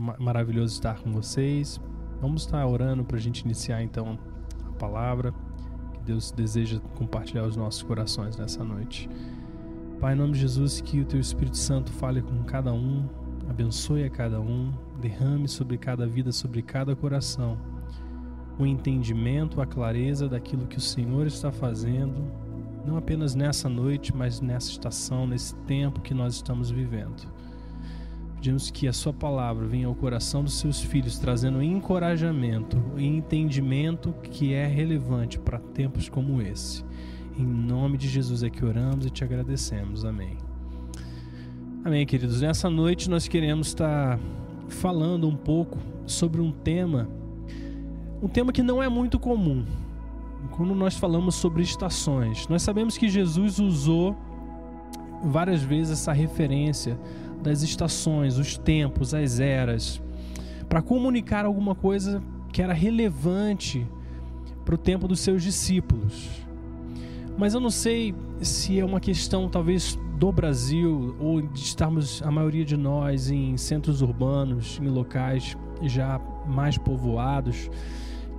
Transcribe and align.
maravilhoso 0.00 0.72
estar 0.72 1.00
com 1.00 1.12
vocês. 1.12 1.78
Vamos 2.18 2.42
estar 2.42 2.66
orando 2.66 3.04
para 3.04 3.18
a 3.18 3.20
gente 3.20 3.40
iniciar 3.40 3.82
então 3.82 4.18
a 4.66 4.72
palavra 4.72 5.34
que 5.92 6.00
Deus 6.00 6.30
deseja 6.30 6.80
compartilhar 6.96 7.44
os 7.44 7.56
nossos 7.56 7.82
corações 7.82 8.36
nessa 8.38 8.64
noite. 8.64 9.06
Pai, 10.00 10.14
em 10.14 10.16
nome 10.16 10.32
de 10.32 10.40
Jesus, 10.40 10.80
que 10.80 11.00
o 11.00 11.04
Teu 11.04 11.20
Espírito 11.20 11.58
Santo 11.58 11.92
fale 11.92 12.22
com 12.22 12.42
cada 12.44 12.72
um, 12.72 13.06
abençoe 13.50 14.04
a 14.04 14.10
cada 14.10 14.40
um, 14.40 14.72
derrame 14.98 15.46
sobre 15.46 15.76
cada 15.76 16.06
vida, 16.06 16.32
sobre 16.32 16.62
cada 16.62 16.96
coração, 16.96 17.58
o 18.58 18.66
entendimento, 18.66 19.60
a 19.60 19.66
clareza 19.66 20.26
daquilo 20.26 20.66
que 20.66 20.78
o 20.78 20.80
Senhor 20.80 21.26
está 21.26 21.52
fazendo, 21.52 22.32
não 22.86 22.96
apenas 22.96 23.34
nessa 23.34 23.68
noite, 23.68 24.16
mas 24.16 24.40
nessa 24.40 24.70
estação, 24.70 25.26
nesse 25.26 25.54
tempo 25.66 26.00
que 26.00 26.14
nós 26.14 26.34
estamos 26.34 26.70
vivendo. 26.70 27.30
Pedimos 28.42 28.72
que 28.72 28.88
a 28.88 28.92
Sua 28.92 29.12
palavra 29.12 29.68
venha 29.68 29.86
ao 29.86 29.94
coração 29.94 30.42
dos 30.42 30.54
seus 30.54 30.82
filhos, 30.82 31.16
trazendo 31.16 31.62
encorajamento 31.62 32.76
e 32.96 33.06
entendimento 33.06 34.12
que 34.20 34.52
é 34.52 34.66
relevante 34.66 35.38
para 35.38 35.60
tempos 35.60 36.08
como 36.08 36.42
esse. 36.42 36.84
Em 37.38 37.46
nome 37.46 37.96
de 37.96 38.08
Jesus 38.08 38.42
é 38.42 38.50
que 38.50 38.64
oramos 38.64 39.06
e 39.06 39.10
te 39.10 39.22
agradecemos. 39.22 40.04
Amém. 40.04 40.36
Amém, 41.84 42.04
queridos. 42.04 42.40
Nessa 42.40 42.68
noite 42.68 43.08
nós 43.08 43.28
queremos 43.28 43.68
estar 43.68 44.18
falando 44.66 45.28
um 45.28 45.36
pouco 45.36 45.78
sobre 46.04 46.40
um 46.40 46.50
tema, 46.50 47.08
um 48.20 48.26
tema 48.26 48.52
que 48.52 48.60
não 48.60 48.82
é 48.82 48.88
muito 48.88 49.20
comum. 49.20 49.64
Quando 50.50 50.74
nós 50.74 50.96
falamos 50.96 51.36
sobre 51.36 51.62
estações, 51.62 52.48
nós 52.48 52.62
sabemos 52.62 52.98
que 52.98 53.08
Jesus 53.08 53.60
usou 53.60 54.16
várias 55.22 55.62
vezes 55.62 55.92
essa 56.00 56.12
referência 56.12 56.98
das 57.42 57.62
estações, 57.62 58.38
os 58.38 58.56
tempos, 58.56 59.12
as 59.12 59.40
eras, 59.40 60.00
para 60.68 60.80
comunicar 60.80 61.44
alguma 61.44 61.74
coisa 61.74 62.22
que 62.52 62.62
era 62.62 62.72
relevante 62.72 63.86
para 64.64 64.74
o 64.74 64.78
tempo 64.78 65.08
dos 65.08 65.20
seus 65.20 65.42
discípulos. 65.42 66.28
Mas 67.36 67.54
eu 67.54 67.60
não 67.60 67.70
sei 67.70 68.14
se 68.40 68.78
é 68.78 68.84
uma 68.84 69.00
questão 69.00 69.48
talvez 69.48 69.98
do 70.18 70.30
Brasil 70.30 71.16
ou 71.18 71.42
de 71.42 71.60
estarmos 71.60 72.22
a 72.22 72.30
maioria 72.30 72.64
de 72.64 72.76
nós 72.76 73.30
em 73.30 73.56
centros 73.56 74.02
urbanos, 74.02 74.78
em 74.80 74.88
locais 74.88 75.56
já 75.82 76.20
mais 76.46 76.78
povoados, 76.78 77.68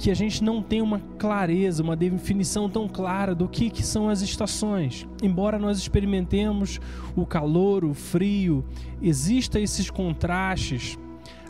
que 0.03 0.11
a 0.11 0.13
gente 0.13 0.43
não 0.43 0.61
tem 0.61 0.81
uma 0.81 0.99
clareza, 1.17 1.81
uma 1.81 1.95
definição 1.95 2.69
tão 2.69 2.89
clara 2.89 3.33
do 3.33 3.47
que, 3.47 3.69
que 3.69 3.81
são 3.81 4.09
as 4.09 4.21
estações. 4.21 5.07
Embora 5.21 5.57
nós 5.57 5.77
experimentemos 5.77 6.81
o 7.15 7.25
calor, 7.25 7.85
o 7.85 7.93
frio, 7.93 8.65
existam 9.01 9.61
esses 9.61 9.89
contrastes. 9.89 10.99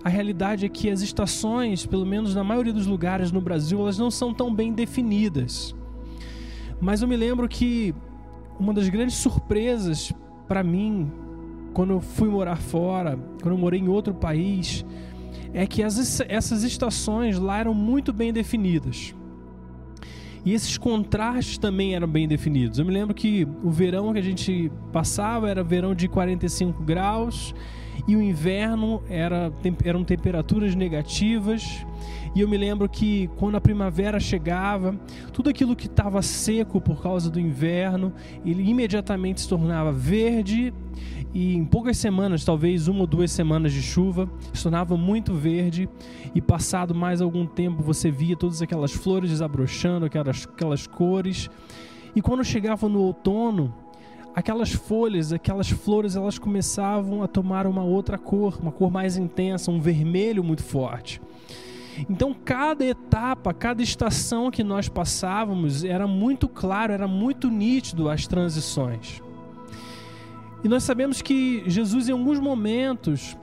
A 0.04 0.09
realidade 0.09 0.68
é 0.68 0.70
que 0.70 0.88
as 0.92 1.02
estações, 1.02 1.84
pelo 1.88 2.06
menos 2.06 2.36
na 2.36 2.44
maioria 2.44 2.72
dos 2.72 2.86
lugares 2.86 3.31
no 3.31 3.42
Brasil, 3.42 3.80
elas 3.80 3.98
não 3.98 4.12
são 4.12 4.31
tão 4.31 4.54
bem 4.54 4.72
definidas. 4.72 5.76
Mas 6.80 7.02
eu 7.02 7.08
me 7.08 7.18
lembro 7.18 7.50
que 7.50 7.92
uma 8.59 8.72
das 8.72 8.88
grandes 8.88 9.16
surpresas 9.16 10.14
para 10.48 10.62
mim, 10.62 11.12
quando 11.74 11.94
eu 11.94 12.02
fui 12.02 12.30
morar 12.30 12.58
fora, 12.58 13.18
quando 13.42 13.56
eu 13.56 13.59
morei 13.59 13.80
em 13.80 13.88
outro 13.88 14.14
país, 14.14 14.86
é 15.54 15.68
que 15.68 15.84
as, 15.84 16.20
essas 16.28 16.64
estações 16.64 17.38
lá 17.38 17.59
eram 17.59 17.73
muito 17.73 18.12
bem 18.12 18.34
definidas. 18.34 19.14
E 20.46 20.54
esses 20.54 20.78
contrastes 20.78 21.58
também 21.58 21.96
eram 21.96 22.08
bem 22.08 22.28
definidos. 22.28 22.80
Eu 22.80 22.86
me 22.86 22.92
lembro 22.92 23.14
que 23.14 23.48
o 23.64 23.72
verão 23.72 24.12
que 24.12 24.20
a 24.20 24.24
gente 24.24 24.70
passava 24.92 25.50
era 25.50 25.64
verão 25.64 25.96
de 25.96 26.08
45 26.08 26.84
graus 26.84 27.56
e 28.08 28.16
o 28.16 28.22
inverno 28.22 29.02
era, 29.08 29.54
eram 29.86 30.04
temperaturas 30.04 30.76
negativas. 30.76 31.86
E 32.36 32.42
eu 32.42 32.48
me 32.48 32.58
lembro 32.58 32.89
que 32.89 33.30
quando 33.38 33.56
a 33.56 33.62
primavera 33.62 34.20
chegava, 34.20 34.95
tudo 35.31 35.50
aquilo 35.50 35.76
que 35.76 35.86
estava 35.86 36.22
seco 36.22 36.81
por 36.81 37.02
causa 37.02 37.30
do 37.30 37.40
inverno, 37.40 38.12
ele 38.44 38.68
imediatamente 38.68 39.41
se 39.41 39.47
tornava 39.47 39.91
verde 39.91 40.74
e 41.34 41.56
em 41.56 41.66
poucas 41.66 41.97
semanas, 41.97 42.46
talvez 42.46 42.88
uma 42.88 43.02
ou 43.02 43.08
duas 43.08 43.31
semanas 43.31 43.72
de 43.72 43.81
chuva, 43.81 44.30
se 44.53 44.63
tornava 44.63 44.96
muito 44.96 45.34
verde 45.34 45.90
e 46.34 46.41
passado 46.41 46.94
mais 46.94 47.22
algum 47.22 47.46
tempo 47.46 47.81
você 47.81 48.12
via 48.12 48.35
todas 48.35 48.62
aquelas 48.62 48.91
flores 48.91 49.31
desabrochando, 49.31 50.06
aquelas, 50.06 50.47
aquelas 50.47 50.85
cores. 50.85 51.50
E 52.16 52.22
quando 52.22 52.44
chegava 52.44 52.88
no 52.88 53.00
outono, 53.00 53.74
aquelas 54.35 54.72
folhas, 54.72 55.34
aquelas 55.34 55.69
flores, 55.69 56.16
elas 56.16 56.38
começavam 56.38 57.24
a 57.24 57.28
tomar 57.28 57.66
uma 57.66 57.84
outra 57.84 58.18
cor, 58.18 58.59
uma 58.62 58.72
cor 58.72 58.91
mais 58.91 59.18
intensa, 59.18 59.72
um 59.72 59.79
vermelho 59.79 60.44
muito 60.44 60.63
forte. 60.63 61.19
Então, 62.09 62.34
cada 62.34 62.86
etapa, 62.86 63.54
cada 63.54 63.81
estação 63.81 64.50
que 64.50 64.64
nós 64.64 64.90
passávamos 64.90 65.84
era 65.84 66.08
muito 66.08 66.48
claro, 66.48 66.94
era 66.94 67.08
muito 67.08 67.50
nítido 67.50 68.09
as 68.09 68.28
transições. 68.28 69.22
E 70.64 70.68
nós 70.68 70.84
sabemos 70.84 71.22
que 71.22 71.64
Jesus, 71.68 72.08
em 72.08 72.14
alguns 72.14 72.40
momentos, 72.40 73.38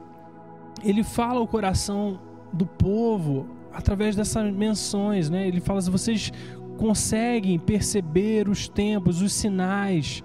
ele 0.82 1.04
fala 1.04 1.38
ao 1.38 1.46
coração 1.46 2.18
do 2.52 2.66
povo 2.66 3.46
através 3.72 4.16
dessas 4.16 4.52
menções, 4.52 5.28
né? 5.28 5.46
Ele 5.46 5.60
fala 5.60 5.78
assim: 5.78 5.90
vocês 5.90 6.32
conseguem 6.78 7.58
perceber 7.58 8.48
os 8.48 8.68
tempos, 8.68 9.20
os 9.20 9.32
sinais, 9.32 10.24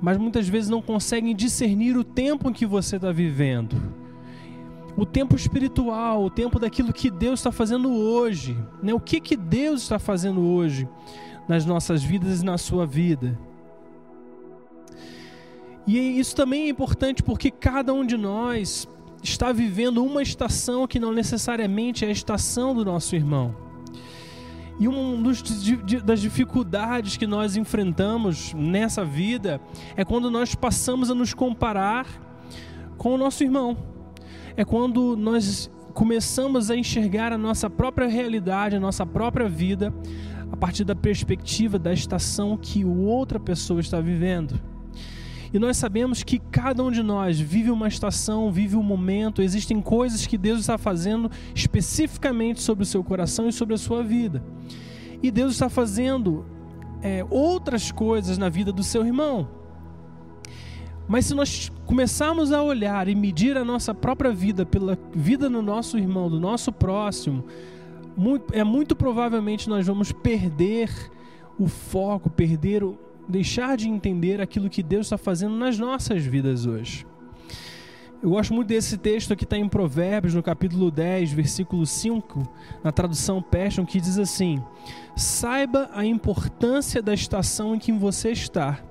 mas 0.00 0.18
muitas 0.18 0.48
vezes 0.48 0.68
não 0.68 0.82
conseguem 0.82 1.34
discernir 1.34 1.96
o 1.96 2.02
tempo 2.02 2.50
em 2.50 2.52
que 2.52 2.66
você 2.66 2.96
está 2.96 3.12
vivendo 3.12 3.76
o 4.98 5.06
tempo 5.06 5.36
espiritual, 5.36 6.24
o 6.24 6.28
tempo 6.28 6.58
daquilo 6.58 6.92
que 6.92 7.08
Deus 7.08 7.38
está 7.38 7.52
fazendo 7.52 7.88
hoje. 7.88 8.58
Né? 8.82 8.92
O 8.92 8.98
que, 8.98 9.20
que 9.20 9.36
Deus 9.36 9.82
está 9.82 9.96
fazendo 9.96 10.40
hoje 10.40 10.88
nas 11.46 11.64
nossas 11.64 12.02
vidas 12.02 12.42
e 12.42 12.44
na 12.44 12.58
sua 12.58 12.84
vida. 12.84 13.38
E 15.86 15.96
isso 16.18 16.34
também 16.34 16.64
é 16.64 16.68
importante 16.68 17.22
porque 17.22 17.48
cada 17.48 17.94
um 17.94 18.04
de 18.04 18.16
nós 18.16 18.88
está 19.22 19.52
vivendo 19.52 20.04
uma 20.04 20.20
estação 20.20 20.84
que 20.88 20.98
não 20.98 21.12
necessariamente 21.12 22.04
é 22.04 22.08
a 22.08 22.10
estação 22.10 22.74
do 22.74 22.84
nosso 22.84 23.14
irmão. 23.14 23.54
E 24.80 24.88
uma 24.88 25.32
das 26.04 26.20
dificuldades 26.20 27.16
que 27.16 27.26
nós 27.26 27.56
enfrentamos 27.56 28.52
nessa 28.52 29.04
vida 29.04 29.60
é 29.96 30.04
quando 30.04 30.28
nós 30.28 30.56
passamos 30.56 31.08
a 31.08 31.14
nos 31.14 31.32
comparar 31.32 32.04
com 32.96 33.14
o 33.14 33.16
nosso 33.16 33.44
irmão 33.44 33.76
é 34.58 34.64
quando 34.64 35.16
nós 35.16 35.70
começamos 35.94 36.68
a 36.68 36.76
enxergar 36.76 37.32
a 37.32 37.38
nossa 37.38 37.70
própria 37.70 38.08
realidade, 38.08 38.74
a 38.74 38.80
nossa 38.80 39.06
própria 39.06 39.48
vida, 39.48 39.94
a 40.50 40.56
partir 40.56 40.82
da 40.82 40.96
perspectiva 40.96 41.78
da 41.78 41.92
estação 41.92 42.56
que 42.56 42.84
outra 42.84 43.38
pessoa 43.38 43.78
está 43.78 44.00
vivendo. 44.00 44.60
E 45.54 45.60
nós 45.60 45.76
sabemos 45.76 46.24
que 46.24 46.40
cada 46.40 46.82
um 46.82 46.90
de 46.90 47.04
nós 47.04 47.38
vive 47.38 47.70
uma 47.70 47.86
estação, 47.86 48.50
vive 48.50 48.74
um 48.74 48.82
momento, 48.82 49.42
existem 49.42 49.80
coisas 49.80 50.26
que 50.26 50.36
Deus 50.36 50.58
está 50.58 50.76
fazendo 50.76 51.30
especificamente 51.54 52.60
sobre 52.60 52.82
o 52.82 52.86
seu 52.86 53.04
coração 53.04 53.48
e 53.48 53.52
sobre 53.52 53.76
a 53.76 53.78
sua 53.78 54.02
vida. 54.02 54.42
E 55.22 55.30
Deus 55.30 55.52
está 55.52 55.68
fazendo 55.68 56.44
é, 57.00 57.24
outras 57.30 57.92
coisas 57.92 58.36
na 58.36 58.48
vida 58.48 58.72
do 58.72 58.82
seu 58.82 59.06
irmão. 59.06 59.57
Mas 61.08 61.24
se 61.24 61.34
nós 61.34 61.72
começarmos 61.86 62.52
a 62.52 62.62
olhar 62.62 63.08
e 63.08 63.14
medir 63.14 63.56
a 63.56 63.64
nossa 63.64 63.94
própria 63.94 64.30
vida 64.30 64.66
pela 64.66 64.98
vida 65.14 65.48
do 65.48 65.62
nosso 65.62 65.96
irmão, 65.96 66.28
do 66.28 66.38
nosso 66.38 66.70
próximo, 66.70 67.44
é 68.52 68.62
muito 68.62 68.94
provavelmente 68.94 69.68
nós 69.68 69.86
vamos 69.86 70.12
perder 70.12 70.90
o 71.58 71.66
foco, 71.66 72.28
perder 72.28 72.84
o, 72.84 72.98
deixar 73.26 73.76
de 73.76 73.88
entender 73.88 74.40
aquilo 74.40 74.68
que 74.68 74.82
Deus 74.82 75.06
está 75.06 75.16
fazendo 75.16 75.56
nas 75.56 75.78
nossas 75.78 76.24
vidas 76.24 76.66
hoje. 76.66 77.06
Eu 78.20 78.30
gosto 78.30 78.52
muito 78.52 78.68
desse 78.68 78.98
texto 78.98 79.36
que 79.36 79.44
está 79.44 79.56
em 79.56 79.68
Provérbios, 79.68 80.34
no 80.34 80.42
capítulo 80.42 80.90
10, 80.90 81.32
versículo 81.32 81.86
5, 81.86 82.42
na 82.82 82.90
tradução 82.90 83.40
Passion, 83.40 83.86
que 83.86 84.00
diz 84.00 84.18
assim: 84.18 84.60
Saiba 85.14 85.88
a 85.92 86.04
importância 86.04 87.00
da 87.00 87.14
estação 87.14 87.76
em 87.76 87.78
que 87.78 87.92
você 87.92 88.32
está 88.32 88.82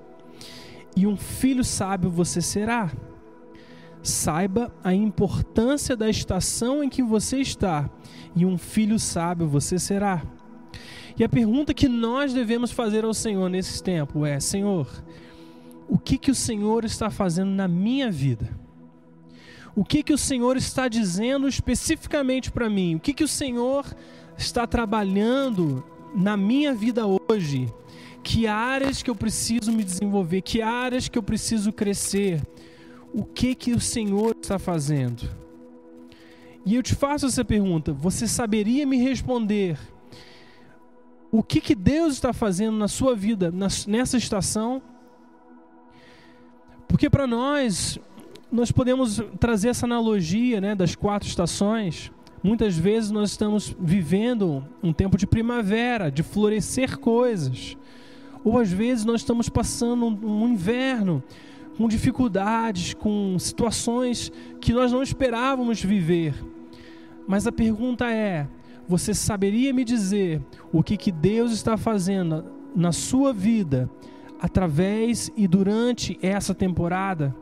e 0.98 1.06
um 1.06 1.16
filho 1.16 1.64
sábio 1.64 2.10
você 2.10 2.42
será. 2.42 2.92
Saiba 4.02 4.74
a 4.84 4.96
importância 4.96 5.96
da 5.96 6.10
estação 6.10 6.84
em 6.84 6.90
que 6.90 7.04
você 7.04 7.38
está, 7.38 7.88
e 8.36 8.48
um 8.48 8.58
filho 8.58 8.98
sábio 8.98 9.48
você 9.48 9.78
será. 9.78 10.24
E 11.16 11.24
a 11.24 11.30
pergunta 11.30 11.72
que 11.72 11.88
nós 11.88 12.34
devemos 12.34 12.72
fazer 12.72 13.06
ao 13.06 13.14
Senhor 13.14 13.48
nesse 13.48 13.82
tempo 13.84 14.26
é: 14.26 14.40
Senhor, 14.40 14.88
o 15.88 16.00
que 16.00 16.18
que 16.18 16.32
o 16.32 16.36
Senhor 16.36 16.84
está 16.84 17.12
fazendo 17.12 17.52
na 17.52 17.68
minha 17.68 18.10
vida? 18.10 18.50
O 19.76 19.86
que 19.86 20.02
que 20.02 20.14
o 20.14 20.18
Senhor 20.18 20.58
está 20.58 20.88
dizendo 20.88 21.48
especificamente 21.48 22.52
para 22.52 22.68
mim? 22.68 22.96
O 22.96 23.00
que 23.00 23.14
que 23.14 23.24
o 23.24 23.28
Senhor 23.28 23.86
está 24.36 24.66
trabalhando 24.66 25.84
na 26.16 26.36
minha 26.36 26.74
vida 26.74 27.04
hoje? 27.06 27.72
Que 28.28 28.46
áreas 28.46 29.02
que 29.02 29.10
eu 29.10 29.16
preciso 29.16 29.72
me 29.72 29.86
desenvolver, 29.86 30.42
que 30.42 30.62
áreas 30.62 31.08
que 31.08 31.18
eu 31.18 31.24
preciso 31.24 31.72
crescer, 31.72 32.42
o 33.14 33.24
que 33.24 33.56
que 33.56 33.72
o 33.72 33.80
Senhor 33.80 34.36
está 34.36 34.60
fazendo. 34.60 35.30
E 36.66 36.76
eu 36.76 36.84
te 36.84 36.94
faço 36.94 37.26
essa 37.26 37.46
pergunta: 37.46 37.94
você 37.94 38.28
saberia 38.28 38.86
me 38.86 38.98
responder 38.98 39.80
o 41.32 41.42
que, 41.42 41.62
que 41.62 41.74
Deus 41.74 42.16
está 42.16 42.34
fazendo 42.34 42.76
na 42.76 42.90
sua 42.90 43.16
vida 43.16 43.50
nessa 43.88 44.18
estação? 44.18 44.82
Porque 46.86 47.10
para 47.10 47.26
nós, 47.26 47.98
nós 48.52 48.74
podemos 48.74 49.24
trazer 49.40 49.70
essa 49.70 49.86
analogia 49.86 50.60
né, 50.60 50.76
das 50.76 50.96
quatro 50.96 51.30
estações. 51.30 52.12
Muitas 52.44 52.78
vezes 52.78 53.10
nós 53.10 53.32
estamos 53.32 53.74
vivendo 53.80 54.66
um 54.84 54.92
tempo 54.92 55.18
de 55.18 55.26
primavera, 55.26 56.12
de 56.12 56.24
florescer 56.24 56.98
coisas. 56.98 57.77
Ou 58.48 58.58
às 58.58 58.72
vezes 58.72 59.04
nós 59.04 59.20
estamos 59.20 59.50
passando 59.50 60.06
um 60.06 60.48
inverno 60.48 61.22
com 61.78 61.86
dificuldades, 61.86 62.94
com 62.94 63.38
situações 63.38 64.32
que 64.62 64.72
nós 64.72 64.90
não 64.90 65.04
esperávamos 65.04 65.84
viver. 65.84 66.34
Mas 67.28 67.46
a 67.46 67.52
pergunta 67.52 68.10
é: 68.10 68.48
você 68.88 69.14
saberia 69.14 69.74
me 69.74 69.84
dizer 69.84 70.42
o 70.72 70.82
que, 70.82 70.96
que 70.96 71.12
Deus 71.12 71.52
está 71.52 71.76
fazendo 71.76 72.46
na 72.74 72.94
sua 72.94 73.34
vida 73.34 73.90
através 74.40 75.30
e 75.36 75.46
durante 75.46 76.18
essa 76.22 76.56
temporada? 76.56 77.36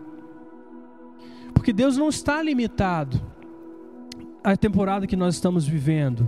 Porque 1.54 1.72
Deus 1.72 1.98
não 1.98 2.10
está 2.10 2.42
limitado 2.42 3.22
à 4.44 4.58
temporada 4.58 5.06
que 5.06 5.16
nós 5.16 5.36
estamos 5.36 5.68
vivendo. 5.68 6.28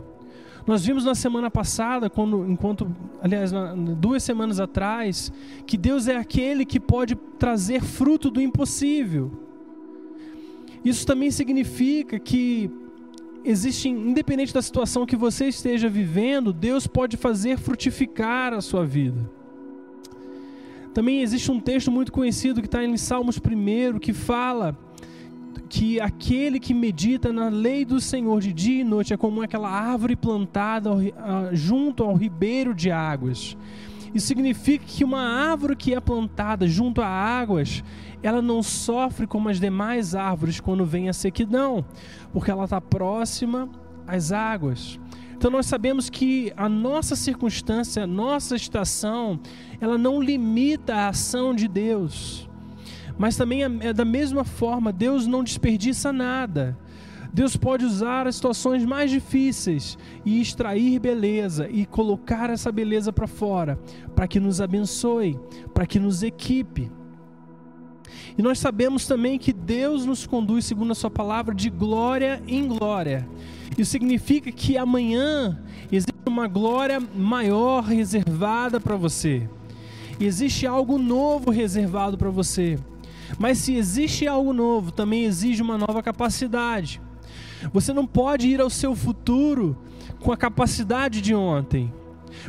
Nós 0.67 0.85
vimos 0.85 1.05
na 1.05 1.15
semana 1.15 1.49
passada, 1.49 2.09
quando, 2.09 2.45
enquanto, 2.45 2.93
aliás, 3.21 3.53
duas 3.97 4.21
semanas 4.21 4.59
atrás, 4.59 5.31
que 5.65 5.77
Deus 5.77 6.09
é 6.09 6.17
aquele 6.17 6.65
que 6.65 6.77
pode 6.77 7.15
trazer 7.39 7.81
fruto 7.81 8.29
do 8.29 8.41
impossível. 8.41 9.31
Isso 10.83 11.07
também 11.07 11.31
significa 11.31 12.19
que 12.19 12.69
existe, 13.45 13.87
independente 13.87 14.53
da 14.53 14.61
situação 14.61 15.05
que 15.05 15.15
você 15.15 15.47
esteja 15.47 15.87
vivendo, 15.87 16.51
Deus 16.51 16.85
pode 16.85 17.15
fazer 17.15 17.57
frutificar 17.57 18.53
a 18.53 18.59
sua 18.59 18.85
vida. 18.85 19.29
Também 20.93 21.21
existe 21.21 21.49
um 21.49 21.61
texto 21.61 21.89
muito 21.89 22.11
conhecido 22.11 22.59
que 22.59 22.67
está 22.67 22.83
em 22.83 22.97
Salmos 22.97 23.37
1 23.37 23.99
que 23.99 24.11
fala 24.11 24.77
que 25.69 25.99
aquele 25.99 26.59
que 26.59 26.73
medita 26.73 27.31
na 27.31 27.49
lei 27.49 27.85
do 27.85 27.99
Senhor 27.99 28.41
de 28.41 28.53
dia 28.53 28.81
e 28.81 28.83
noite 28.83 29.13
é 29.13 29.17
como 29.17 29.41
aquela 29.41 29.69
árvore 29.69 30.15
plantada 30.15 30.89
junto 31.51 32.03
ao 32.03 32.15
ribeiro 32.15 32.73
de 32.73 32.91
águas. 32.91 33.57
Isso 34.13 34.27
significa 34.27 34.85
que 34.85 35.03
uma 35.03 35.21
árvore 35.21 35.75
que 35.75 35.93
é 35.93 35.99
plantada 35.99 36.67
junto 36.67 37.01
a 37.01 37.07
águas, 37.07 37.83
ela 38.23 38.41
não 38.41 38.63
sofre 38.63 39.27
como 39.27 39.49
as 39.49 39.59
demais 39.59 40.15
árvores 40.15 40.59
quando 40.59 40.85
vem 40.85 41.09
a 41.09 41.13
sequidão, 41.13 41.85
porque 42.31 42.49
ela 42.49 42.63
está 42.63 42.81
próxima 42.81 43.69
às 44.07 44.31
águas. 44.31 44.99
Então 45.35 45.51
nós 45.51 45.67
sabemos 45.67 46.09
que 46.09 46.51
a 46.57 46.67
nossa 46.67 47.15
circunstância, 47.15 48.03
a 48.03 48.07
nossa 48.07 48.55
estação, 48.55 49.39
ela 49.79 49.97
não 49.97 50.19
limita 50.19 50.95
a 50.95 51.09
ação 51.09 51.53
de 51.53 51.67
Deus. 51.67 52.49
Mas 53.17 53.35
também 53.35 53.63
é, 53.63 53.69
é 53.81 53.93
da 53.93 54.05
mesma 54.05 54.43
forma, 54.43 54.91
Deus 54.91 55.25
não 55.25 55.43
desperdiça 55.43 56.13
nada. 56.13 56.77
Deus 57.33 57.55
pode 57.55 57.85
usar 57.85 58.25
as 58.25 58.35
situações 58.35 58.85
mais 58.85 59.11
difíceis 59.11 59.97
e 60.25 60.41
extrair 60.41 60.99
beleza 60.99 61.69
e 61.69 61.85
colocar 61.85 62.49
essa 62.49 62.71
beleza 62.71 63.11
para 63.11 63.27
fora, 63.27 63.79
para 64.15 64.27
que 64.27 64.39
nos 64.39 64.61
abençoe, 64.61 65.39
para 65.73 65.85
que 65.85 65.99
nos 65.99 66.23
equipe. 66.23 66.89
E 68.37 68.41
nós 68.41 68.59
sabemos 68.59 69.05
também 69.05 69.37
que 69.37 69.51
Deus 69.51 70.05
nos 70.05 70.25
conduz, 70.25 70.65
segundo 70.65 70.91
a 70.91 70.95
Sua 70.95 71.09
palavra, 71.09 71.53
de 71.53 71.69
glória 71.69 72.41
em 72.47 72.67
glória. 72.67 73.27
Isso 73.77 73.91
significa 73.91 74.51
que 74.51 74.77
amanhã 74.77 75.59
existe 75.91 76.13
uma 76.25 76.47
glória 76.47 76.99
maior 76.99 77.83
reservada 77.83 78.79
para 78.79 78.95
você. 78.95 79.47
Existe 80.19 80.65
algo 80.65 80.97
novo 80.97 81.51
reservado 81.51 82.17
para 82.17 82.29
você. 82.29 82.79
Mas 83.37 83.57
se 83.59 83.75
existe 83.75 84.27
algo 84.27 84.53
novo, 84.53 84.91
também 84.91 85.25
exige 85.25 85.61
uma 85.61 85.77
nova 85.77 86.01
capacidade. 86.01 87.01
Você 87.73 87.93
não 87.93 88.05
pode 88.05 88.47
ir 88.47 88.61
ao 88.61 88.69
seu 88.69 88.95
futuro 88.95 89.77
com 90.19 90.31
a 90.31 90.37
capacidade 90.37 91.21
de 91.21 91.33
ontem. 91.33 91.91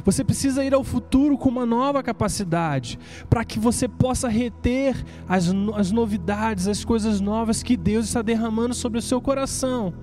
Você 0.04 0.22
precisa 0.22 0.64
ir 0.64 0.74
ao 0.74 0.84
futuro 0.84 1.36
com 1.38 1.48
uma 1.48 1.64
nova 1.64 2.02
capacidade, 2.02 2.98
para 3.28 3.44
que 3.44 3.58
você 3.58 3.88
possa 3.88 4.28
reter 4.28 5.02
as, 5.28 5.50
as 5.74 5.90
novidades, 5.90 6.68
as 6.68 6.84
coisas 6.84 7.20
novas 7.20 7.62
que 7.62 7.76
Deus 7.76 8.06
está 8.06 8.22
derramando 8.22 8.74
sobre 8.74 8.98
o 8.98 9.02
seu 9.02 9.20
coração. 9.20 9.94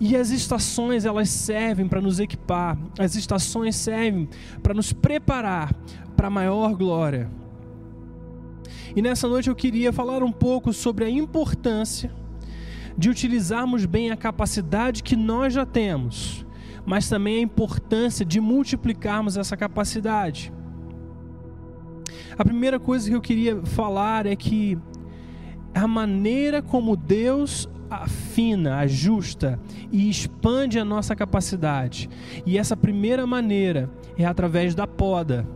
E 0.00 0.16
as 0.16 0.30
estações, 0.30 1.04
elas 1.04 1.28
servem 1.28 1.86
para 1.86 2.00
nos 2.00 2.18
equipar, 2.18 2.76
as 2.98 3.14
estações 3.14 3.76
servem 3.76 4.28
para 4.62 4.74
nos 4.74 4.92
preparar 4.92 5.72
para 6.16 6.26
a 6.26 6.30
maior 6.30 6.74
glória. 6.74 7.30
E 8.96 9.02
nessa 9.02 9.28
noite 9.28 9.48
eu 9.48 9.56
queria 9.56 9.92
falar 9.92 10.22
um 10.22 10.30
pouco 10.30 10.72
sobre 10.72 11.04
a 11.04 11.10
importância 11.10 12.12
de 12.96 13.10
utilizarmos 13.10 13.84
bem 13.86 14.10
a 14.10 14.16
capacidade 14.16 15.02
que 15.02 15.16
nós 15.16 15.52
já 15.52 15.66
temos, 15.66 16.46
mas 16.86 17.08
também 17.08 17.38
a 17.38 17.42
importância 17.42 18.24
de 18.24 18.40
multiplicarmos 18.40 19.36
essa 19.36 19.56
capacidade. 19.56 20.52
A 22.38 22.44
primeira 22.44 22.78
coisa 22.78 23.08
que 23.08 23.16
eu 23.16 23.20
queria 23.20 23.60
falar 23.64 24.26
é 24.26 24.36
que 24.36 24.78
a 25.74 25.88
maneira 25.88 26.62
como 26.62 26.96
Deus 26.96 27.68
afina, 27.90 28.76
ajusta 28.78 29.58
e 29.90 30.08
expande 30.08 30.78
a 30.78 30.84
nossa 30.84 31.16
capacidade. 31.16 32.08
E 32.46 32.58
essa 32.58 32.76
primeira 32.76 33.26
maneira 33.26 33.90
é 34.16 34.24
através 34.24 34.74
da 34.74 34.86
poda. 34.86 35.46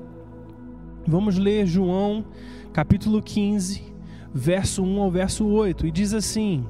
Vamos 1.07 1.39
ler 1.39 1.67
João 1.67 2.25
capítulo 2.79 3.21
15, 3.21 3.83
verso 4.33 4.85
1 4.85 5.03
ao 5.03 5.11
verso 5.11 5.45
8, 5.45 5.89
e 5.89 5.91
diz 5.91 6.15
assim: 6.15 6.65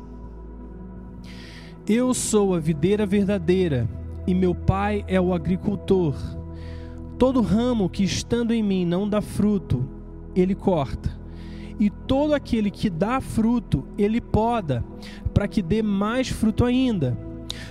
Eu 1.87 2.15
sou 2.15 2.55
a 2.55 2.59
videira 2.59 3.05
verdadeira, 3.05 3.87
e 4.27 4.33
meu 4.33 4.55
pai 4.55 5.05
é 5.07 5.21
o 5.21 5.35
agricultor. 5.35 6.15
Todo 7.19 7.43
ramo 7.43 7.91
que 7.91 8.03
estando 8.03 8.55
em 8.55 8.63
mim 8.63 8.87
não 8.87 9.07
dá 9.07 9.21
fruto, 9.21 9.87
ele 10.35 10.55
corta. 10.55 11.15
E 11.79 11.91
todo 11.91 12.33
aquele 12.33 12.71
que 12.71 12.89
dá 12.89 13.21
fruto, 13.21 13.85
ele 13.99 14.19
poda, 14.19 14.83
para 15.35 15.47
que 15.47 15.61
dê 15.61 15.83
mais 15.83 16.31
fruto 16.31 16.65
ainda. 16.65 17.19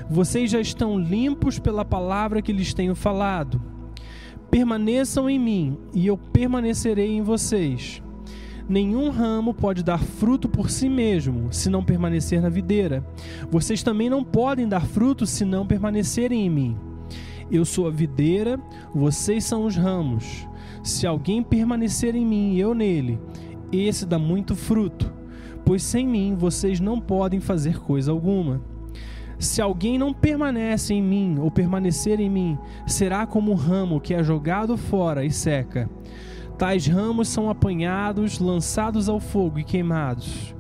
Vocês 0.07 0.51
já 0.51 0.61
estão 0.61 0.95
limpos 0.95 1.57
pela 1.57 1.83
palavra 1.83 2.39
que 2.39 2.53
lhes 2.53 2.71
tenho 2.71 2.93
falado. 2.93 3.59
Permaneçam 4.51 5.27
em 5.27 5.39
mim, 5.39 5.75
e 5.91 6.05
eu 6.05 6.15
permanecerei 6.15 7.17
em 7.17 7.23
vocês. 7.23 8.03
Nenhum 8.69 9.09
ramo 9.09 9.53
pode 9.53 9.81
dar 9.81 9.99
fruto 9.99 10.49
por 10.49 10.69
si 10.69 10.89
mesmo, 10.89 11.47
se 11.51 11.69
não 11.69 11.83
permanecer 11.83 12.41
na 12.41 12.49
videira. 12.49 13.05
Vocês 13.49 13.81
também 13.81 14.09
não 14.09 14.25
podem 14.25 14.67
dar 14.67 14.85
fruto 14.85 15.25
se 15.25 15.45
não 15.45 15.65
permanecerem 15.65 16.45
em 16.45 16.49
mim. 16.49 16.77
Eu 17.49 17.63
sou 17.63 17.87
a 17.87 17.91
videira, 17.91 18.59
vocês 18.93 19.45
são 19.45 19.65
os 19.65 19.77
ramos. 19.77 20.45
Se 20.83 21.07
alguém 21.07 21.41
permanecer 21.41 22.13
em 22.13 22.25
mim 22.25 22.55
e 22.55 22.59
eu 22.59 22.73
nele, 22.73 23.17
esse 23.71 24.05
dá 24.05 24.19
muito 24.19 24.53
fruto, 24.53 25.13
pois 25.63 25.81
sem 25.81 26.05
mim 26.05 26.35
vocês 26.37 26.81
não 26.81 26.99
podem 26.99 27.39
fazer 27.39 27.79
coisa 27.79 28.11
alguma. 28.11 28.61
Se 29.39 29.61
alguém 29.61 29.97
não 29.97 30.13
permanece 30.13 30.93
em 30.93 31.01
mim 31.01 31.37
ou 31.39 31.49
permanecer 31.49 32.19
em 32.19 32.29
mim, 32.29 32.57
será 32.85 33.25
como 33.25 33.51
um 33.51 33.55
ramo 33.55 34.01
que 34.01 34.13
é 34.13 34.21
jogado 34.21 34.75
fora 34.75 35.23
e 35.23 35.31
seca. 35.31 35.89
Tais 36.57 36.87
ramos 36.87 37.27
são 37.27 37.49
apanhados, 37.49 38.39
lançados 38.39 39.07
ao 39.07 39.19
fogo 39.19 39.59
e 39.59 39.63
queimados. 39.63 40.55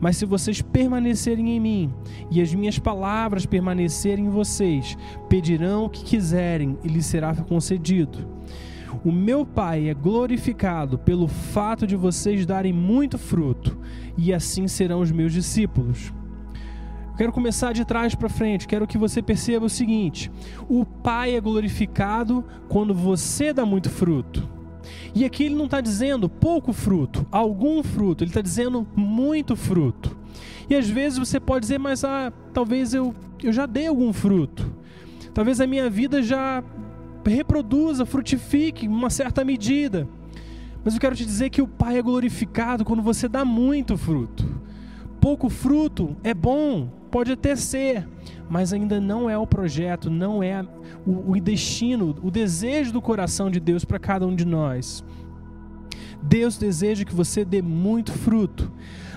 Mas 0.00 0.16
se 0.16 0.24
vocês 0.24 0.62
permanecerem 0.62 1.50
em 1.50 1.60
mim 1.60 1.94
e 2.30 2.40
as 2.40 2.52
minhas 2.54 2.78
palavras 2.78 3.46
permanecerem 3.46 4.26
em 4.26 4.30
vocês, 4.30 4.96
pedirão 5.28 5.84
o 5.84 5.90
que 5.90 6.02
quiserem 6.02 6.78
e 6.82 6.88
lhes 6.88 7.06
será 7.06 7.34
concedido. 7.36 8.26
O 9.04 9.12
meu 9.12 9.44
Pai 9.44 9.88
é 9.88 9.94
glorificado 9.94 10.98
pelo 10.98 11.28
fato 11.28 11.86
de 11.86 11.96
vocês 11.96 12.44
darem 12.44 12.72
muito 12.72 13.16
fruto, 13.18 13.78
e 14.16 14.32
assim 14.32 14.66
serão 14.66 15.00
os 15.00 15.12
meus 15.12 15.32
discípulos. 15.32 16.12
Quero 17.16 17.32
começar 17.32 17.72
de 17.72 17.84
trás 17.84 18.14
para 18.14 18.28
frente. 18.28 18.66
Quero 18.66 18.86
que 18.86 18.98
você 18.98 19.22
perceba 19.22 19.66
o 19.66 19.70
seguinte: 19.70 20.30
o 20.68 20.84
Pai 20.84 21.36
é 21.36 21.40
glorificado 21.40 22.44
quando 22.68 22.94
você 22.94 23.52
dá 23.52 23.64
muito 23.64 23.90
fruto. 23.90 24.61
E 25.14 25.24
aqui 25.24 25.44
ele 25.44 25.54
não 25.54 25.66
está 25.66 25.80
dizendo 25.80 26.28
pouco 26.28 26.72
fruto, 26.72 27.26
algum 27.30 27.82
fruto, 27.82 28.24
ele 28.24 28.30
está 28.30 28.40
dizendo 28.40 28.86
muito 28.96 29.54
fruto. 29.54 30.16
E 30.70 30.74
às 30.74 30.88
vezes 30.88 31.18
você 31.18 31.38
pode 31.38 31.62
dizer, 31.62 31.78
mas 31.78 32.02
ah, 32.02 32.32
talvez 32.52 32.94
eu, 32.94 33.14
eu 33.42 33.52
já 33.52 33.66
dei 33.66 33.86
algum 33.86 34.12
fruto. 34.12 34.74
Talvez 35.34 35.60
a 35.60 35.66
minha 35.66 35.90
vida 35.90 36.22
já 36.22 36.62
reproduza, 37.24 38.06
frutifique 38.06 38.86
em 38.86 38.88
uma 38.88 39.10
certa 39.10 39.44
medida. 39.44 40.08
Mas 40.84 40.94
eu 40.94 41.00
quero 41.00 41.14
te 41.14 41.24
dizer 41.24 41.50
que 41.50 41.62
o 41.62 41.68
Pai 41.68 41.98
é 41.98 42.02
glorificado 42.02 42.84
quando 42.84 43.02
você 43.02 43.28
dá 43.28 43.44
muito 43.44 43.96
fruto. 43.96 44.44
Pouco 45.20 45.48
fruto 45.48 46.16
é 46.24 46.34
bom, 46.34 46.88
pode 47.10 47.30
até 47.30 47.54
ser, 47.54 48.08
mas 48.52 48.70
ainda 48.70 49.00
não 49.00 49.30
é 49.30 49.38
o 49.38 49.46
projeto, 49.46 50.10
não 50.10 50.42
é 50.42 50.62
o, 51.06 51.40
destino, 51.40 52.14
o 52.22 52.30
desejo 52.30 52.92
do 52.92 53.00
coração 53.00 53.50
de 53.50 53.58
Deus 53.58 53.82
para 53.82 53.98
cada 53.98 54.26
um 54.26 54.36
de 54.36 54.44
nós. 54.44 55.02
Deus 56.22 56.58
deseja 56.58 57.02
que 57.02 57.14
você 57.14 57.46
dê 57.46 57.62
muito 57.62 58.12
fruto. 58.12 58.70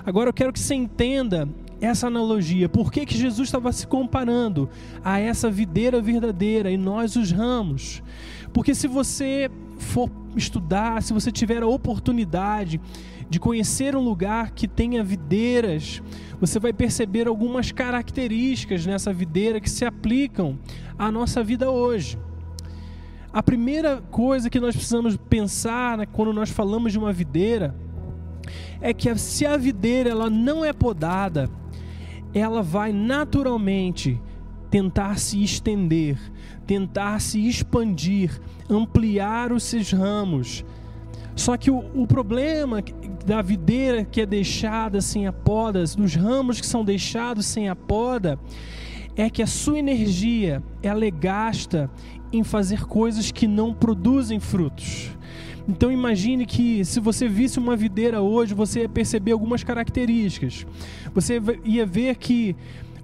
Agora 0.06 0.30
eu 0.30 0.34
quero 0.34 0.54
que 0.54 0.60
você 0.60 0.74
entenda 0.74 1.50
essa 1.82 2.08
analogia. 2.08 2.70
Por 2.70 2.90
que, 2.90 3.06
que 3.06 3.18
Jesus 3.18 3.50
estava 3.50 3.74
se 3.74 3.86
comparando 3.86 4.70
a 5.04 5.20
essa 5.20 5.52
videira 5.52 6.02
verdadeira 6.02 6.72
e 6.72 6.78
nós 6.78 7.18
os 7.18 7.30
ramos? 7.30 8.02
Porque 8.54 8.74
se 8.74 8.88
você 8.88 9.52
for 9.78 10.10
estudar, 10.38 11.04
se 11.04 11.12
você 11.12 11.30
tiver 11.30 11.62
a 11.62 11.68
oportunidade 11.68 12.80
de 13.30 13.40
conhecer 13.40 13.96
um 13.96 14.02
lugar 14.02 14.52
que 14.52 14.68
tenha 14.68 15.04
videiras, 15.04 16.02
você 16.40 16.60
vai 16.60 16.74
perceber 16.74 17.28
algumas 17.28 17.72
características 17.72 18.86
nessa 18.86 19.12
videira 19.12 19.60
que 19.60 19.70
se 19.70 19.86
aplicam 19.86 20.60
à 20.98 21.12
nossa 21.12 21.44
vida 21.44 21.70
hoje. 21.70 22.18
A 23.34 23.44
primeira 23.44 24.02
coisa 24.12 24.50
que 24.50 24.60
nós 24.60 24.76
precisamos 24.76 25.18
pensar 25.18 25.98
né, 25.98 26.06
quando 26.06 26.32
nós 26.32 26.50
falamos 26.50 26.92
de 26.92 26.98
uma 26.98 27.12
videira 27.12 27.76
é 28.80 28.94
que 28.94 29.14
se 29.18 29.46
a 29.46 29.58
videira 29.58 30.10
ela 30.10 30.30
não 30.30 30.64
é 30.64 30.72
podada, 30.72 31.50
ela 32.34 32.62
vai 32.62 32.94
naturalmente 32.94 34.22
tentar 34.70 35.18
se 35.20 35.44
estender, 35.44 36.18
tentar 36.66 37.20
se 37.20 37.48
expandir, 37.48 38.40
ampliar 38.70 39.52
os 39.52 39.64
seus 39.64 39.92
ramos. 39.92 40.66
Só 41.36 41.58
que 41.58 41.70
o, 41.70 41.80
o, 41.94 42.08
problema 42.08 42.82
da 43.26 43.42
videira 43.42 44.06
que 44.06 44.22
é 44.22 44.26
deixada 44.26 45.02
sem 45.02 45.26
a 45.26 45.34
poda, 45.34 45.84
dos 45.84 46.16
ramos 46.16 46.62
que 46.62 46.68
são 46.68 46.86
deixados 46.86 47.46
sem 47.46 47.68
a 47.68 47.76
poda, 47.76 48.40
é 49.16 49.30
que 49.30 49.42
a 49.42 49.48
sua 49.48 49.80
energia 49.80 50.62
ela 50.84 51.06
é 51.06 51.12
gasta 51.12 51.90
em 52.32 52.44
fazer 52.44 52.86
coisas 52.86 53.32
que 53.32 53.48
não 53.48 53.74
produzem 53.74 54.40
frutos. 54.40 55.12
Então 55.68 55.92
imagine 55.92 56.46
que 56.46 56.86
se 56.86 57.00
você 57.00 57.28
visse 57.28 57.58
uma 57.58 57.76
videira 57.76 58.22
hoje, 58.22 58.54
você 58.54 58.82
ia 58.82 58.90
perceber 58.90 59.32
algumas 59.32 59.64
características. 59.64 60.68
Você 61.14 61.42
ia 61.64 61.86
ver 61.86 62.18
que 62.18 62.56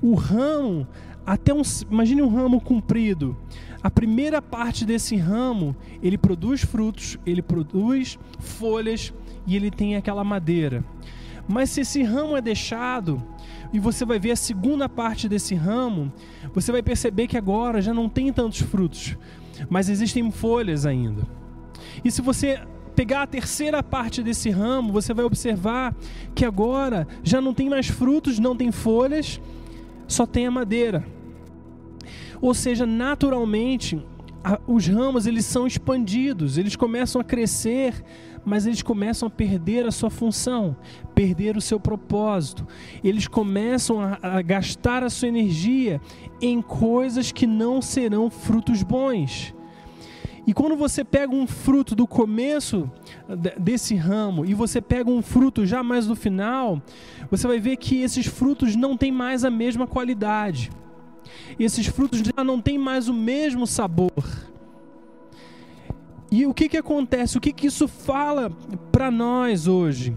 o 0.01 0.13
ramo, 0.13 0.87
até 1.25 1.51
um, 1.53 1.61
imagine 1.89 2.21
um 2.21 2.29
ramo 2.29 2.61
comprido. 2.61 3.35
A 3.81 3.89
primeira 3.89 4.43
parte 4.43 4.85
desse 4.85 5.15
ramo, 5.15 5.75
ele 6.03 6.17
produz 6.17 6.61
frutos, 6.61 7.17
ele 7.25 7.41
produz 7.41 8.19
folhas 8.39 9.11
e 9.45 9.55
ele 9.55 9.71
tem 9.71 9.95
aquela 9.95 10.23
madeira. 10.23 10.83
Mas 11.47 11.69
se 11.71 11.81
esse 11.81 12.03
ramo 12.03 12.37
é 12.37 12.41
deixado, 12.41 13.21
e 13.73 13.79
você 13.79 14.05
vai 14.05 14.19
ver 14.19 14.31
a 14.31 14.35
segunda 14.35 14.87
parte 14.87 15.27
desse 15.27 15.55
ramo, 15.55 16.11
você 16.53 16.71
vai 16.71 16.81
perceber 16.81 17.27
que 17.27 17.37
agora 17.37 17.81
já 17.81 17.93
não 17.93 18.07
tem 18.09 18.31
tantos 18.31 18.61
frutos, 18.61 19.17
mas 19.69 19.89
existem 19.89 20.29
folhas 20.31 20.85
ainda. 20.85 21.23
E 22.03 22.11
se 22.11 22.21
você 22.21 22.59
pegar 22.95 23.23
a 23.23 23.27
terceira 23.27 23.81
parte 23.81 24.21
desse 24.21 24.49
ramo, 24.49 24.91
você 24.91 25.13
vai 25.13 25.25
observar 25.25 25.95
que 26.35 26.45
agora 26.45 27.07
já 27.23 27.39
não 27.41 27.53
tem 27.53 27.69
mais 27.69 27.87
frutos, 27.87 28.39
não 28.39 28.55
tem 28.55 28.71
folhas, 28.71 29.41
só 30.07 30.25
tem 30.25 30.45
a 30.45 30.51
madeira. 30.51 31.05
Ou 32.41 32.53
seja, 32.53 32.85
naturalmente, 32.85 34.03
os 34.67 34.87
ramos 34.87 35.25
eles 35.25 35.45
são 35.45 35.67
expandidos, 35.67 36.57
eles 36.57 36.75
começam 36.75 37.21
a 37.21 37.23
crescer, 37.23 38.03
mas 38.43 38.65
eles 38.65 38.81
começam 38.81 39.27
a 39.27 39.29
perder 39.29 39.85
a 39.85 39.91
sua 39.91 40.09
função, 40.09 40.75
perder 41.13 41.55
o 41.55 41.61
seu 41.61 41.79
propósito. 41.79 42.67
Eles 43.03 43.27
começam 43.27 43.99
a, 44.01 44.17
a 44.21 44.41
gastar 44.41 45.03
a 45.03 45.09
sua 45.09 45.27
energia 45.27 46.01
em 46.41 46.61
coisas 46.61 47.31
que 47.31 47.45
não 47.45 47.81
serão 47.81 48.29
frutos 48.29 48.81
bons. 48.81 49.53
E 50.45 50.53
quando 50.53 50.75
você 50.75 51.03
pega 51.03 51.35
um 51.35 51.45
fruto 51.45 51.95
do 51.95 52.07
começo 52.07 52.89
desse 53.59 53.95
ramo 53.95 54.43
e 54.43 54.55
você 54.55 54.81
pega 54.81 55.09
um 55.09 55.21
fruto 55.21 55.67
já 55.67 55.83
mais 55.83 56.07
no 56.07 56.15
final, 56.15 56.81
você 57.29 57.47
vai 57.47 57.59
ver 57.59 57.77
que 57.77 58.01
esses 58.01 58.25
frutos 58.25 58.75
não 58.75 58.97
têm 58.97 59.11
mais 59.11 59.45
a 59.45 59.51
mesma 59.51 59.85
qualidade. 59.85 60.71
Esses 61.59 61.87
frutos 61.87 62.19
já 62.19 62.43
não 62.43 62.61
têm 62.61 62.77
mais 62.77 63.07
o 63.07 63.13
mesmo 63.13 63.67
sabor. 63.67 64.11
E 66.31 66.45
o 66.45 66.53
que, 66.53 66.69
que 66.69 66.77
acontece? 66.77 67.37
O 67.37 67.41
que, 67.41 67.51
que 67.51 67.67
isso 67.67 67.87
fala 67.87 68.49
para 68.91 69.11
nós 69.11 69.67
hoje? 69.67 70.15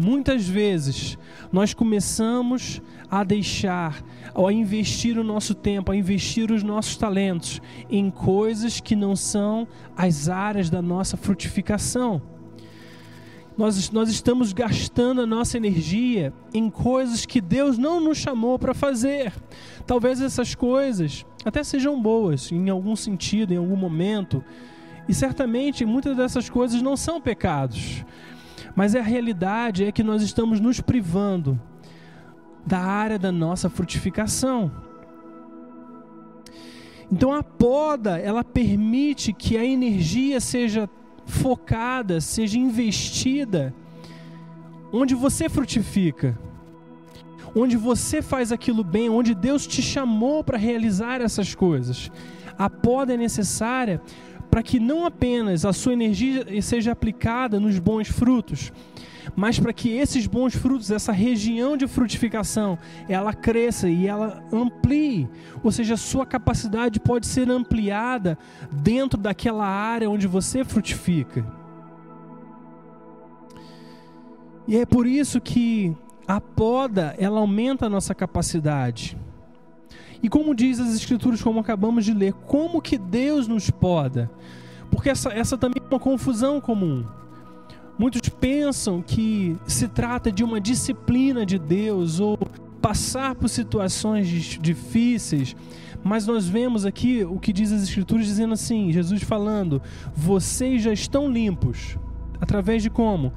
Muitas 0.00 0.48
vezes 0.48 1.18
nós 1.52 1.74
começamos 1.74 2.80
a 3.10 3.24
deixar, 3.24 4.02
a 4.34 4.52
investir 4.52 5.18
o 5.18 5.24
nosso 5.24 5.54
tempo, 5.54 5.90
a 5.90 5.96
investir 5.96 6.50
os 6.50 6.62
nossos 6.62 6.96
talentos 6.96 7.60
em 7.90 8.10
coisas 8.10 8.80
que 8.80 8.94
não 8.94 9.16
são 9.16 9.66
as 9.96 10.28
áreas 10.28 10.70
da 10.70 10.80
nossa 10.80 11.16
frutificação. 11.16 12.22
Nós, 13.56 13.90
nós 13.90 14.08
estamos 14.08 14.52
gastando 14.52 15.22
a 15.22 15.26
nossa 15.26 15.56
energia 15.56 16.32
em 16.54 16.70
coisas 16.70 17.26
que 17.26 17.40
Deus 17.40 17.76
não 17.76 18.00
nos 18.00 18.18
chamou 18.18 18.56
para 18.56 18.72
fazer. 18.72 19.32
Talvez 19.88 20.20
essas 20.20 20.54
coisas 20.54 21.24
até 21.46 21.64
sejam 21.64 21.98
boas 22.00 22.52
em 22.52 22.68
algum 22.68 22.94
sentido, 22.94 23.54
em 23.54 23.56
algum 23.56 23.74
momento, 23.74 24.44
e 25.08 25.14
certamente 25.14 25.86
muitas 25.86 26.14
dessas 26.14 26.50
coisas 26.50 26.82
não 26.82 26.94
são 26.94 27.18
pecados. 27.18 28.04
Mas 28.76 28.94
a 28.94 29.00
realidade 29.00 29.86
é 29.86 29.90
que 29.90 30.02
nós 30.02 30.22
estamos 30.22 30.60
nos 30.60 30.78
privando 30.78 31.58
da 32.66 32.80
área 32.80 33.18
da 33.18 33.32
nossa 33.32 33.70
frutificação. 33.70 34.70
Então 37.10 37.32
a 37.32 37.42
poda, 37.42 38.18
ela 38.18 38.44
permite 38.44 39.32
que 39.32 39.56
a 39.56 39.64
energia 39.64 40.38
seja 40.38 40.86
focada, 41.24 42.20
seja 42.20 42.58
investida 42.58 43.74
onde 44.92 45.14
você 45.14 45.48
frutifica. 45.48 46.38
Onde 47.60 47.76
você 47.76 48.22
faz 48.22 48.52
aquilo 48.52 48.84
bem, 48.84 49.10
onde 49.10 49.34
Deus 49.34 49.66
te 49.66 49.82
chamou 49.82 50.44
para 50.44 50.56
realizar 50.56 51.20
essas 51.20 51.56
coisas. 51.56 52.08
A 52.56 52.70
poda 52.70 53.14
é 53.14 53.16
necessária 53.16 54.00
para 54.48 54.62
que 54.62 54.78
não 54.78 55.04
apenas 55.04 55.64
a 55.64 55.72
sua 55.72 55.92
energia 55.92 56.46
seja 56.62 56.92
aplicada 56.92 57.58
nos 57.58 57.80
bons 57.80 58.06
frutos, 58.06 58.72
mas 59.34 59.58
para 59.58 59.72
que 59.72 59.90
esses 59.90 60.24
bons 60.28 60.54
frutos, 60.54 60.92
essa 60.92 61.10
região 61.10 61.76
de 61.76 61.88
frutificação, 61.88 62.78
ela 63.08 63.32
cresça 63.34 63.88
e 63.88 64.06
ela 64.06 64.40
amplie, 64.52 65.28
ou 65.60 65.72
seja, 65.72 65.94
a 65.94 65.98
sua 65.98 66.24
capacidade 66.24 67.00
pode 67.00 67.26
ser 67.26 67.50
ampliada 67.50 68.38
dentro 68.70 69.18
daquela 69.18 69.66
área 69.66 70.08
onde 70.08 70.28
você 70.28 70.64
frutifica. 70.64 71.44
E 74.68 74.76
é 74.76 74.86
por 74.86 75.08
isso 75.08 75.40
que 75.40 75.96
a 76.28 76.38
poda, 76.42 77.14
ela 77.18 77.40
aumenta 77.40 77.86
a 77.86 77.88
nossa 77.88 78.14
capacidade. 78.14 79.16
E 80.22 80.28
como 80.28 80.54
diz 80.54 80.78
as 80.78 80.94
escrituras, 80.94 81.40
como 81.40 81.58
acabamos 81.58 82.04
de 82.04 82.12
ler, 82.12 82.34
como 82.34 82.82
que 82.82 82.98
Deus 82.98 83.48
nos 83.48 83.70
poda? 83.70 84.30
Porque 84.90 85.08
essa, 85.08 85.30
essa 85.30 85.56
também 85.56 85.82
é 85.82 85.88
uma 85.88 85.98
confusão 85.98 86.60
comum. 86.60 87.06
Muitos 87.98 88.28
pensam 88.28 89.00
que 89.00 89.56
se 89.66 89.88
trata 89.88 90.30
de 90.30 90.44
uma 90.44 90.60
disciplina 90.60 91.46
de 91.46 91.58
Deus 91.58 92.20
ou 92.20 92.36
passar 92.80 93.34
por 93.34 93.48
situações 93.48 94.28
difíceis, 94.60 95.56
mas 96.04 96.26
nós 96.26 96.46
vemos 96.46 96.84
aqui 96.84 97.24
o 97.24 97.38
que 97.38 97.52
diz 97.52 97.72
as 97.72 97.82
Escrituras 97.82 98.26
dizendo 98.26 98.54
assim: 98.54 98.92
Jesus 98.92 99.22
falando, 99.22 99.80
vocês 100.14 100.82
já 100.82 100.92
estão 100.92 101.30
limpos. 101.30 101.96
Através 102.40 102.82
de 102.82 102.90
como? 102.90 103.32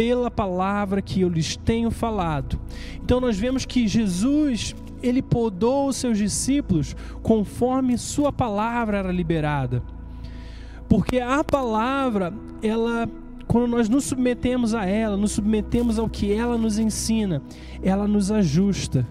Pela 0.00 0.30
palavra 0.30 1.02
que 1.02 1.20
eu 1.20 1.28
lhes 1.28 1.56
tenho 1.56 1.90
falado. 1.90 2.58
Então 3.04 3.20
nós 3.20 3.38
vemos 3.38 3.66
que 3.66 3.86
Jesus 3.86 4.74
ele 5.02 5.20
podou 5.20 5.88
os 5.88 5.96
seus 5.96 6.16
discípulos 6.16 6.96
conforme 7.22 7.98
sua 7.98 8.32
palavra 8.32 8.96
era 8.96 9.12
liberada. 9.12 9.82
Porque 10.88 11.20
a 11.20 11.44
palavra, 11.44 12.32
ela 12.62 13.06
quando 13.46 13.66
nós 13.66 13.90
nos 13.90 14.04
submetemos 14.04 14.72
a 14.72 14.86
ela, 14.86 15.18
nos 15.18 15.32
submetemos 15.32 15.98
ao 15.98 16.08
que 16.08 16.32
ela 16.32 16.56
nos 16.56 16.78
ensina, 16.78 17.42
ela 17.82 18.08
nos 18.08 18.32
ajusta. 18.32 19.06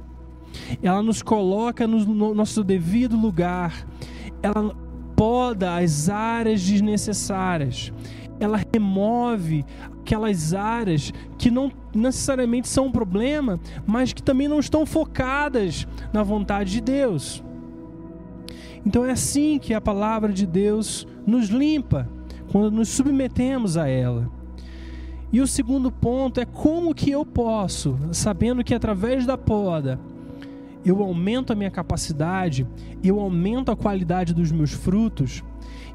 Ela 0.81 1.03
nos 1.03 1.22
coloca 1.22 1.86
no 1.86 2.34
nosso 2.34 2.63
devido 2.63 3.15
lugar. 3.15 3.86
Ela 4.41 4.75
poda 5.15 5.75
as 5.75 6.10
áreas 6.10 6.63
desnecessárias. 6.63 7.93
Ela 8.39 8.63
remove 8.74 9.65
aquelas 10.01 10.53
áreas 10.53 11.13
que 11.38 11.51
não 11.51 11.72
necessariamente 11.93 12.67
são 12.67 12.88
um 12.88 12.91
problema, 12.91 13.60
mas 13.86 14.13
que 14.13 14.24
também 14.24 14.48
não 14.48 14.60
estão 14.60 14.86
focadas 14.86 15.88
na 16.13 16.24
vontade 16.24 16.72
de 16.72 16.81
Deus. 16.81 17.43
Então 18.86 19.05
é 19.05 19.12
assim 19.12 19.60
que 19.60 19.74
a 19.74 19.81
palavra 19.81 20.31
de 20.31 20.46
Deus 20.46 21.05
nos 21.25 21.50
limpa, 21.50 22.10
quando 22.51 22.72
nos 22.72 22.89
submetemos 22.89 23.77
a 23.77 23.88
ela. 23.88 24.31
E 25.31 25.41
o 25.41 25.48
segundo 25.48 25.91
ponto 25.91 26.39
é 26.39 26.46
como 26.46 26.96
que 26.96 27.12
eu 27.12 27.24
posso, 27.24 27.98
sabendo 28.12 28.63
que 28.63 28.74
através 28.74 29.25
da 29.25 29.38
poda 29.38 30.00
eu 30.86 31.03
aumento 31.03 31.51
a 31.51 31.55
minha 31.55 31.71
capacidade, 31.71 32.65
eu 33.03 33.19
aumento 33.19 33.71
a 33.71 33.75
qualidade 33.75 34.33
dos 34.33 34.51
meus 34.51 34.71
frutos. 34.71 35.43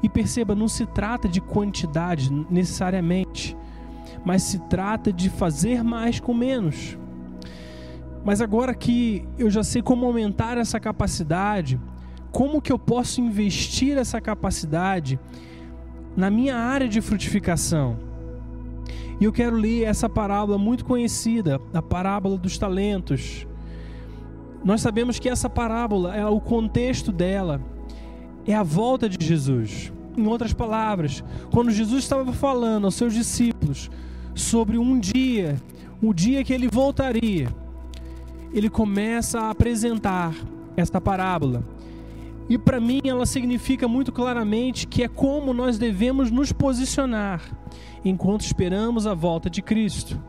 E 0.03 0.09
perceba, 0.09 0.53
não 0.53 0.67
se 0.67 0.85
trata 0.85 1.27
de 1.27 1.41
quantidade 1.41 2.29
necessariamente, 2.49 3.57
mas 4.23 4.43
se 4.43 4.59
trata 4.67 5.11
de 5.11 5.29
fazer 5.29 5.83
mais 5.83 6.19
com 6.19 6.33
menos. 6.33 6.97
Mas 8.23 8.41
agora 8.41 8.73
que 8.73 9.23
eu 9.37 9.49
já 9.49 9.63
sei 9.63 9.81
como 9.81 10.05
aumentar 10.05 10.57
essa 10.57 10.79
capacidade, 10.79 11.79
como 12.31 12.61
que 12.61 12.71
eu 12.71 12.79
posso 12.79 13.21
investir 13.21 13.97
essa 13.97 14.19
capacidade 14.19 15.19
na 16.17 16.29
minha 16.29 16.57
área 16.57 16.87
de 16.87 17.01
frutificação? 17.01 17.97
E 19.19 19.23
eu 19.23 19.31
quero 19.31 19.55
ler 19.55 19.83
essa 19.83 20.09
parábola 20.09 20.57
muito 20.57 20.83
conhecida, 20.83 21.61
a 21.73 21.81
parábola 21.81 22.37
dos 22.37 22.57
talentos. 22.57 23.47
Nós 24.65 24.81
sabemos 24.81 25.19
que 25.19 25.29
essa 25.29 25.47
parábola, 25.47 26.15
é 26.15 26.25
o 26.25 26.41
contexto 26.41 27.11
dela 27.11 27.61
é 28.47 28.55
a 28.55 28.63
volta 28.63 29.07
de 29.07 29.23
Jesus. 29.23 29.93
Em 30.17 30.25
outras 30.25 30.53
palavras, 30.53 31.23
quando 31.51 31.69
Jesus 31.69 32.03
estava 32.03 32.33
falando 32.33 32.85
aos 32.85 32.95
seus 32.95 33.13
discípulos 33.13 33.91
sobre 34.33 34.79
um 34.79 34.99
dia, 34.99 35.55
o 36.01 36.13
dia 36.15 36.43
que 36.43 36.51
ele 36.51 36.67
voltaria, 36.67 37.47
ele 38.51 38.67
começa 38.67 39.39
a 39.39 39.49
apresentar 39.51 40.33
esta 40.75 40.99
parábola. 40.99 41.63
E 42.49 42.57
para 42.57 42.79
mim 42.79 43.01
ela 43.05 43.27
significa 43.27 43.87
muito 43.87 44.11
claramente 44.11 44.87
que 44.87 45.03
é 45.03 45.07
como 45.07 45.53
nós 45.53 45.77
devemos 45.77 46.31
nos 46.31 46.51
posicionar 46.51 47.41
enquanto 48.03 48.41
esperamos 48.41 49.05
a 49.05 49.13
volta 49.13 49.47
de 49.47 49.61
Cristo. 49.61 50.19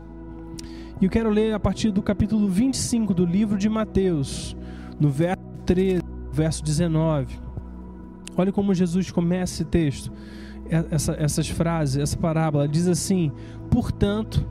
E 0.99 1.05
eu 1.05 1.11
quero 1.11 1.29
ler 1.29 1.53
a 1.53 1.59
partir 1.59 1.91
do 1.91 2.01
capítulo 2.01 2.47
25 2.47 3.13
do 3.13 3.23
livro 3.23 3.55
de 3.55 3.69
Mateus, 3.69 4.57
no 4.99 5.09
verso 5.09 5.37
13, 5.63 6.01
verso 6.31 6.63
19. 6.63 7.37
Olha 8.35 8.51
como 8.51 8.73
Jesus 8.73 9.11
começa 9.11 9.53
esse 9.53 9.65
texto, 9.65 10.11
essa, 10.89 11.13
essas 11.13 11.47
frases, 11.47 11.97
essa 11.97 12.17
parábola. 12.17 12.67
Diz 12.67 12.87
assim: 12.87 13.31
Portanto, 13.69 14.43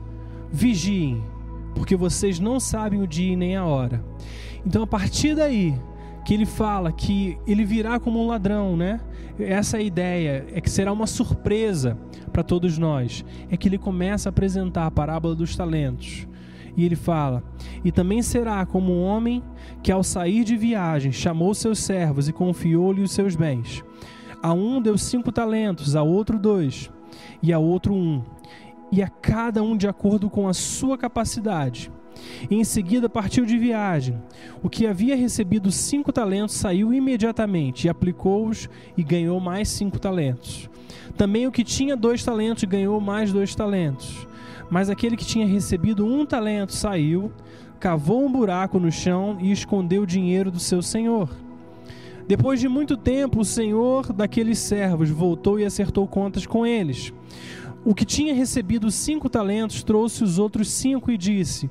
vigiem, 0.49 1.21
porque 1.75 1.97
vocês 1.97 2.39
não 2.39 2.61
sabem 2.61 3.01
o 3.01 3.07
dia 3.07 3.35
nem 3.35 3.57
a 3.57 3.65
hora. 3.65 4.01
Então, 4.65 4.83
a 4.83 4.87
partir 4.87 5.35
daí, 5.35 5.77
que 6.27 6.33
ele 6.33 6.45
fala 6.45 6.91
que 6.91 7.37
ele 7.47 7.65
virá 7.65 7.99
como 7.99 8.21
um 8.21 8.27
ladrão, 8.27 8.75
né? 8.75 8.99
Essa 9.39 9.77
é 9.77 9.79
a 9.79 9.83
ideia, 9.83 10.45
é 10.53 10.59
que 10.59 10.69
será 10.69 10.91
uma 10.91 11.07
surpresa 11.07 11.97
para 12.31 12.43
todos 12.43 12.77
nós. 12.77 13.23
É 13.49 13.55
que 13.55 13.67
ele 13.69 13.77
começa 13.77 14.27
a 14.27 14.31
apresentar 14.31 14.85
a 14.85 14.91
parábola 14.91 15.35
dos 15.35 15.55
talentos. 15.55 16.26
E 16.77 16.85
ele 16.85 16.95
fala: 16.95 17.43
E 17.83 17.91
também 17.91 18.21
será 18.21 18.63
como 18.65 18.93
um 18.93 19.03
homem 19.03 19.43
que, 19.81 19.91
ao 19.91 20.03
sair 20.03 20.43
de 20.43 20.55
viagem, 20.55 21.11
chamou 21.11 21.55
seus 21.55 21.79
servos 21.79 22.29
e 22.29 22.33
confiou-lhe 22.33 23.01
os 23.01 23.11
seus 23.11 23.35
bens. 23.35 23.83
A 24.41 24.53
um 24.53 24.79
deu 24.79 24.95
cinco 24.97 25.31
talentos, 25.31 25.95
a 25.95 26.03
outro 26.03 26.37
dois, 26.37 26.91
e 27.41 27.51
a 27.51 27.57
outro 27.57 27.93
um, 27.93 28.21
e 28.91 29.01
a 29.01 29.09
cada 29.09 29.63
um 29.63 29.75
de 29.75 29.87
acordo 29.87 30.29
com 30.29 30.47
a 30.47 30.53
sua 30.53 30.95
capacidade. 30.97 31.91
E 32.49 32.55
em 32.55 32.63
seguida 32.63 33.09
partiu 33.09 33.45
de 33.45 33.57
viagem. 33.57 34.21
O 34.61 34.69
que 34.69 34.87
havia 34.87 35.15
recebido 35.15 35.71
cinco 35.71 36.11
talentos 36.11 36.55
saiu 36.55 36.93
imediatamente 36.93 37.85
e 37.85 37.89
aplicou-os 37.89 38.69
e 38.95 39.03
ganhou 39.03 39.39
mais 39.39 39.69
cinco 39.69 39.99
talentos. 39.99 40.69
Também 41.15 41.47
o 41.47 41.51
que 41.51 41.63
tinha 41.63 41.95
dois 41.95 42.23
talentos 42.23 42.63
ganhou 42.63 42.99
mais 43.01 43.33
dois 43.33 43.55
talentos. 43.55 44.26
Mas 44.69 44.89
aquele 44.89 45.15
que 45.15 45.25
tinha 45.25 45.47
recebido 45.47 46.05
um 46.05 46.25
talento 46.25 46.73
saiu, 46.73 47.31
cavou 47.79 48.25
um 48.25 48.31
buraco 48.31 48.79
no 48.79 48.91
chão 48.91 49.37
e 49.39 49.51
escondeu 49.51 50.03
o 50.03 50.07
dinheiro 50.07 50.51
do 50.51 50.59
seu 50.59 50.81
senhor. 50.81 51.29
Depois 52.27 52.59
de 52.59 52.67
muito 52.67 52.97
tempo, 52.97 53.39
o 53.39 53.45
senhor 53.45 54.11
daqueles 54.11 54.59
servos 54.59 55.09
voltou 55.09 55.59
e 55.59 55.65
acertou 55.65 56.05
contas 56.05 56.45
com 56.45 56.65
eles. 56.65 57.13
O 57.85 57.95
que 57.95 58.03
tinha 58.03 58.33
recebido 58.33 58.91
cinco 58.91 59.29
talentos 59.29 59.81
trouxe 59.81 60.21
os 60.21 60.37
outros 60.37 60.69
cinco 60.69 61.09
e 61.09 61.17
disse: 61.17 61.69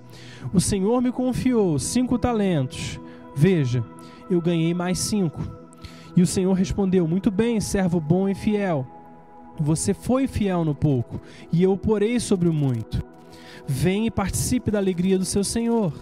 O 0.54 0.60
senhor 0.60 1.02
me 1.02 1.12
confiou 1.12 1.78
cinco 1.78 2.18
talentos. 2.18 2.98
Veja, 3.34 3.84
eu 4.30 4.40
ganhei 4.40 4.72
mais 4.72 4.98
cinco. 4.98 5.42
E 6.16 6.22
o 6.22 6.26
senhor 6.26 6.54
respondeu: 6.54 7.06
Muito 7.06 7.30
bem, 7.30 7.60
servo 7.60 8.00
bom 8.00 8.26
e 8.26 8.34
fiel. 8.34 8.86
Você 9.58 9.94
foi 9.94 10.26
fiel 10.26 10.64
no 10.64 10.74
pouco, 10.74 11.20
e 11.52 11.62
eu 11.62 11.72
o 11.72 11.78
porei 11.78 12.20
sobre 12.20 12.48
o 12.48 12.52
muito. 12.52 13.02
Vem 13.66 14.06
e 14.06 14.10
participe 14.10 14.70
da 14.70 14.78
alegria 14.78 15.18
do 15.18 15.24
seu 15.24 15.42
Senhor. 15.42 15.92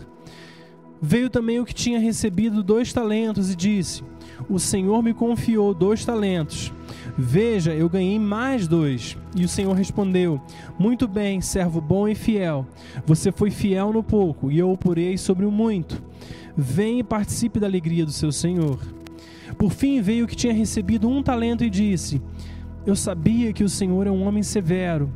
Veio 1.01 1.29
também 1.29 1.61
o 1.61 1.65
que 1.65 1.75
tinha 1.75 1.99
recebido 1.99 2.63
dois 2.63 2.93
talentos 2.93 3.51
e 3.51 3.57
disse: 3.57 4.03
O 4.49 4.59
Senhor 4.59 5.03
me 5.03 5.13
confiou 5.13 5.75
dois 5.75 6.05
talentos. 6.05 6.73
Veja, 7.17 7.73
eu 7.73 7.89
ganhei 7.89 8.19
mais 8.19 8.67
dois. 8.67 9.17
E 9.37 9.45
o 9.45 9.49
Senhor 9.49 9.75
respondeu: 9.75 10.41
Muito 10.79 11.07
bem, 11.07 11.41
servo 11.41 11.81
bom 11.81 12.09
e 12.09 12.15
fiel. 12.15 12.67
Você 13.07 13.31
foi 13.31 13.51
fiel 13.51 13.93
no 13.93 14.03
pouco, 14.03 14.51
e 14.51 14.59
eu 14.59 14.71
o 14.71 14.79
porei 14.79 15.17
sobre 15.19 15.45
o 15.45 15.51
muito. 15.51 16.03
Vem 16.57 17.01
e 17.01 17.05
participe 17.05 17.61
da 17.61 17.67
alegria 17.67 18.05
do 18.05 18.13
seu 18.13 18.33
Senhor. 18.33 18.79
Por 19.59 19.73
fim 19.73 20.01
veio 20.01 20.25
o 20.25 20.29
que 20.29 20.37
tinha 20.37 20.53
recebido 20.53 21.09
um 21.09 21.23
talento 21.23 21.65
e 21.65 21.71
disse: 21.71 22.21
eu 22.87 22.95
sabia 22.95 23.53
que 23.53 23.65
o 23.65 23.69
Senhor 23.69 24.07
é 24.07 24.11
um 24.11 24.27
homem 24.27 24.43
severo, 24.43 25.11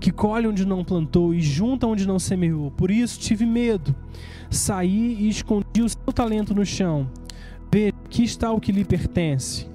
que 0.00 0.10
colhe 0.10 0.46
onde 0.46 0.66
não 0.66 0.84
plantou 0.84 1.32
e 1.32 1.40
junta 1.40 1.86
onde 1.86 2.06
não 2.06 2.18
semeou. 2.18 2.70
Por 2.72 2.90
isso 2.90 3.20
tive 3.20 3.46
medo. 3.46 3.94
Saí 4.50 5.16
e 5.20 5.28
escondi 5.28 5.82
o 5.82 5.88
seu 5.88 6.12
talento 6.12 6.54
no 6.54 6.66
chão. 6.66 7.08
Veja, 7.70 7.94
aqui 8.04 8.24
está 8.24 8.50
o 8.50 8.60
que 8.60 8.72
lhe 8.72 8.84
pertence. 8.84 9.66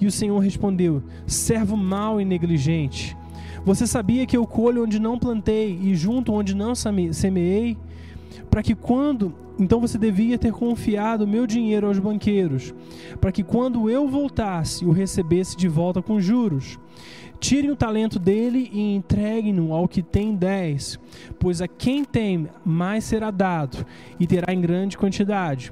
E 0.00 0.06
o 0.06 0.10
Senhor 0.10 0.38
respondeu: 0.38 1.02
Servo 1.26 1.76
mau 1.76 2.20
e 2.20 2.24
negligente. 2.24 3.16
Você 3.64 3.86
sabia 3.86 4.26
que 4.26 4.36
eu 4.36 4.46
colho 4.46 4.84
onde 4.84 4.98
não 4.98 5.18
plantei 5.18 5.78
e 5.82 5.94
junto 5.94 6.32
onde 6.32 6.54
não 6.54 6.74
semeei? 6.74 7.78
Para 8.50 8.62
que 8.62 8.74
quando 8.74 9.34
então 9.58 9.80
você 9.80 9.96
devia 9.96 10.36
ter 10.36 10.52
confiado 10.52 11.26
meu 11.26 11.46
dinheiro 11.46 11.86
aos 11.86 11.98
banqueiros, 11.98 12.74
para 13.20 13.30
que 13.30 13.44
quando 13.44 13.88
eu 13.88 14.08
voltasse 14.08 14.84
o 14.84 14.90
recebesse 14.90 15.56
de 15.56 15.68
volta 15.68 16.02
com 16.02 16.20
juros. 16.20 16.78
Tirem 17.40 17.70
o 17.70 17.76
talento 17.76 18.18
dele 18.18 18.70
e 18.72 18.94
entreguem-no 18.94 19.74
ao 19.74 19.86
que 19.86 20.02
tem 20.02 20.34
dez, 20.34 20.98
pois 21.38 21.60
a 21.60 21.68
quem 21.68 22.02
tem 22.02 22.48
mais 22.64 23.04
será 23.04 23.30
dado 23.30 23.84
e 24.18 24.26
terá 24.26 24.54
em 24.54 24.60
grande 24.60 24.96
quantidade, 24.96 25.70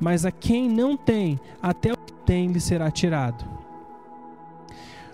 mas 0.00 0.26
a 0.26 0.32
quem 0.32 0.68
não 0.68 0.96
tem, 0.96 1.38
até 1.62 1.92
o 1.92 1.96
que 1.96 2.12
tem 2.26 2.48
lhe 2.48 2.58
será 2.58 2.90
tirado. 2.90 3.44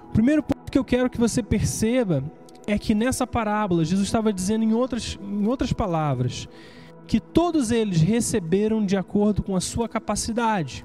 O 0.08 0.12
primeiro 0.12 0.42
ponto 0.42 0.72
que 0.72 0.78
eu 0.78 0.84
quero 0.84 1.10
que 1.10 1.18
você 1.18 1.42
perceba 1.42 2.24
é 2.66 2.78
que 2.78 2.94
nessa 2.94 3.26
parábola 3.26 3.84
Jesus 3.84 4.06
estava 4.06 4.32
dizendo 4.32 4.64
em 4.64 4.72
outras, 4.72 5.18
em 5.22 5.46
outras 5.46 5.74
palavras 5.74 6.48
que 7.08 7.18
todos 7.18 7.70
eles 7.70 8.02
receberam 8.02 8.84
de 8.84 8.94
acordo 8.94 9.42
com 9.42 9.56
a 9.56 9.60
sua 9.60 9.88
capacidade. 9.88 10.84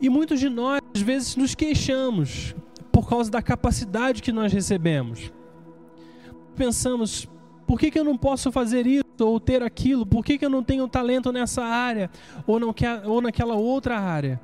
E 0.00 0.08
muitos 0.08 0.38
de 0.38 0.48
nós, 0.48 0.80
às 0.94 1.02
vezes, 1.02 1.34
nos 1.34 1.54
queixamos 1.54 2.54
por 2.92 3.08
causa 3.08 3.28
da 3.28 3.42
capacidade 3.42 4.22
que 4.22 4.30
nós 4.30 4.52
recebemos. 4.52 5.32
Pensamos, 6.54 7.28
por 7.66 7.78
que, 7.78 7.90
que 7.90 7.98
eu 7.98 8.04
não 8.04 8.16
posso 8.16 8.52
fazer 8.52 8.86
isso 8.86 9.04
ou 9.20 9.40
ter 9.40 9.64
aquilo? 9.64 10.06
Por 10.06 10.24
que, 10.24 10.38
que 10.38 10.44
eu 10.44 10.50
não 10.50 10.62
tenho 10.62 10.86
talento 10.86 11.32
nessa 11.32 11.64
área 11.64 12.08
ou, 12.46 12.60
não 12.60 12.72
quer, 12.72 13.04
ou 13.04 13.20
naquela 13.20 13.56
outra 13.56 13.98
área? 13.98 14.40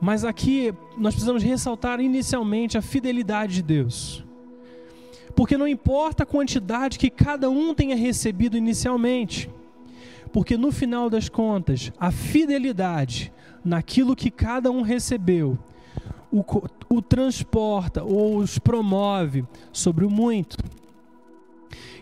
Mas 0.00 0.24
aqui 0.24 0.72
nós 0.96 1.12
precisamos 1.12 1.42
ressaltar 1.42 2.00
inicialmente 2.00 2.78
a 2.78 2.82
fidelidade 2.82 3.56
de 3.56 3.62
Deus. 3.62 4.24
Porque 5.34 5.56
não 5.56 5.66
importa 5.66 6.22
a 6.22 6.26
quantidade 6.26 6.98
que 6.98 7.10
cada 7.10 7.48
um 7.48 7.74
tenha 7.74 7.96
recebido 7.96 8.56
inicialmente, 8.56 9.50
porque 10.32 10.56
no 10.56 10.70
final 10.70 11.10
das 11.10 11.28
contas, 11.28 11.92
a 11.98 12.10
fidelidade 12.10 13.32
naquilo 13.64 14.16
que 14.16 14.30
cada 14.30 14.70
um 14.70 14.82
recebeu 14.82 15.58
o, 16.30 16.44
o 16.88 17.02
transporta 17.02 18.04
ou 18.04 18.36
os 18.36 18.58
promove 18.58 19.44
sobre 19.72 20.04
o 20.04 20.10
muito. 20.10 20.56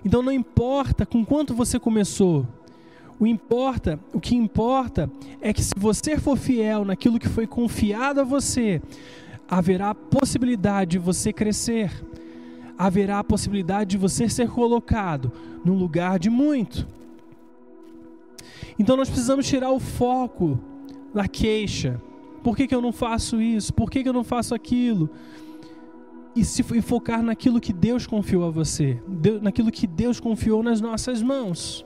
Então 0.04 0.22
não 0.22 0.32
importa 0.32 1.04
com 1.04 1.24
quanto 1.24 1.54
você 1.54 1.78
começou, 1.78 2.46
o 3.18 3.26
importa, 3.26 3.98
o 4.12 4.20
que 4.20 4.36
importa 4.36 5.10
é 5.40 5.52
que 5.52 5.62
se 5.62 5.74
você 5.76 6.18
for 6.18 6.36
fiel 6.36 6.84
naquilo 6.84 7.18
que 7.18 7.28
foi 7.28 7.46
confiado 7.46 8.20
a 8.20 8.24
você, 8.24 8.80
haverá 9.48 9.92
possibilidade 9.94 10.92
de 10.92 10.98
você 10.98 11.32
crescer 11.32 11.90
haverá 12.78 13.18
a 13.18 13.24
possibilidade 13.24 13.90
de 13.90 13.98
você 13.98 14.28
ser 14.28 14.48
colocado 14.48 15.32
no 15.64 15.74
lugar 15.74 16.18
de 16.18 16.30
muito. 16.30 16.86
Então 18.78 18.96
nós 18.96 19.08
precisamos 19.08 19.46
tirar 19.46 19.72
o 19.72 19.80
foco 19.80 20.60
da 21.12 21.26
queixa. 21.26 22.00
Por 22.44 22.56
que, 22.56 22.68
que 22.68 22.74
eu 22.74 22.80
não 22.80 22.92
faço 22.92 23.42
isso? 23.42 23.74
Por 23.74 23.90
que, 23.90 24.02
que 24.02 24.08
eu 24.08 24.12
não 24.12 24.22
faço 24.22 24.54
aquilo? 24.54 25.10
E, 26.36 26.44
se, 26.44 26.62
focar 26.80 27.20
naquilo 27.20 27.60
que 27.60 27.72
Deus 27.72 28.06
confiou 28.06 28.44
a 28.44 28.50
você, 28.50 29.02
naquilo 29.42 29.72
que 29.72 29.88
Deus 29.88 30.20
confiou 30.20 30.62
nas 30.62 30.80
nossas 30.80 31.20
mãos. 31.20 31.84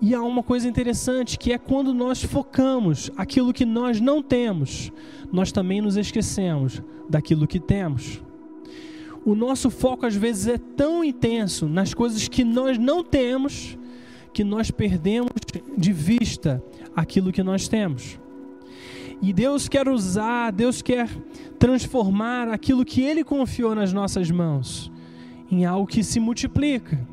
E 0.00 0.14
há 0.14 0.22
uma 0.22 0.42
coisa 0.42 0.68
interessante 0.68 1.36
que 1.36 1.52
é 1.52 1.58
quando 1.58 1.92
nós 1.92 2.22
focamos 2.22 3.10
aquilo 3.16 3.52
que 3.52 3.64
nós 3.64 4.00
não 4.00 4.22
temos, 4.22 4.92
nós 5.32 5.50
também 5.50 5.80
nos 5.80 5.96
esquecemos 5.96 6.80
daquilo 7.08 7.46
que 7.46 7.58
temos. 7.58 8.22
O 9.24 9.34
nosso 9.34 9.70
foco 9.70 10.04
às 10.04 10.16
vezes 10.16 10.48
é 10.48 10.58
tão 10.58 11.04
intenso 11.04 11.68
nas 11.68 11.94
coisas 11.94 12.26
que 12.28 12.44
nós 12.44 12.78
não 12.78 13.04
temos 13.04 13.78
que 14.32 14.42
nós 14.42 14.70
perdemos 14.70 15.30
de 15.76 15.92
vista 15.92 16.62
aquilo 16.96 17.32
que 17.32 17.42
nós 17.42 17.68
temos. 17.68 18.18
E 19.20 19.32
Deus 19.32 19.68
quer 19.68 19.88
usar, 19.88 20.50
Deus 20.50 20.82
quer 20.82 21.08
transformar 21.58 22.48
aquilo 22.48 22.84
que 22.84 23.02
Ele 23.02 23.22
confiou 23.22 23.74
nas 23.74 23.92
nossas 23.92 24.30
mãos 24.30 24.90
em 25.50 25.64
algo 25.64 25.86
que 25.86 26.02
se 26.02 26.18
multiplica. 26.18 27.06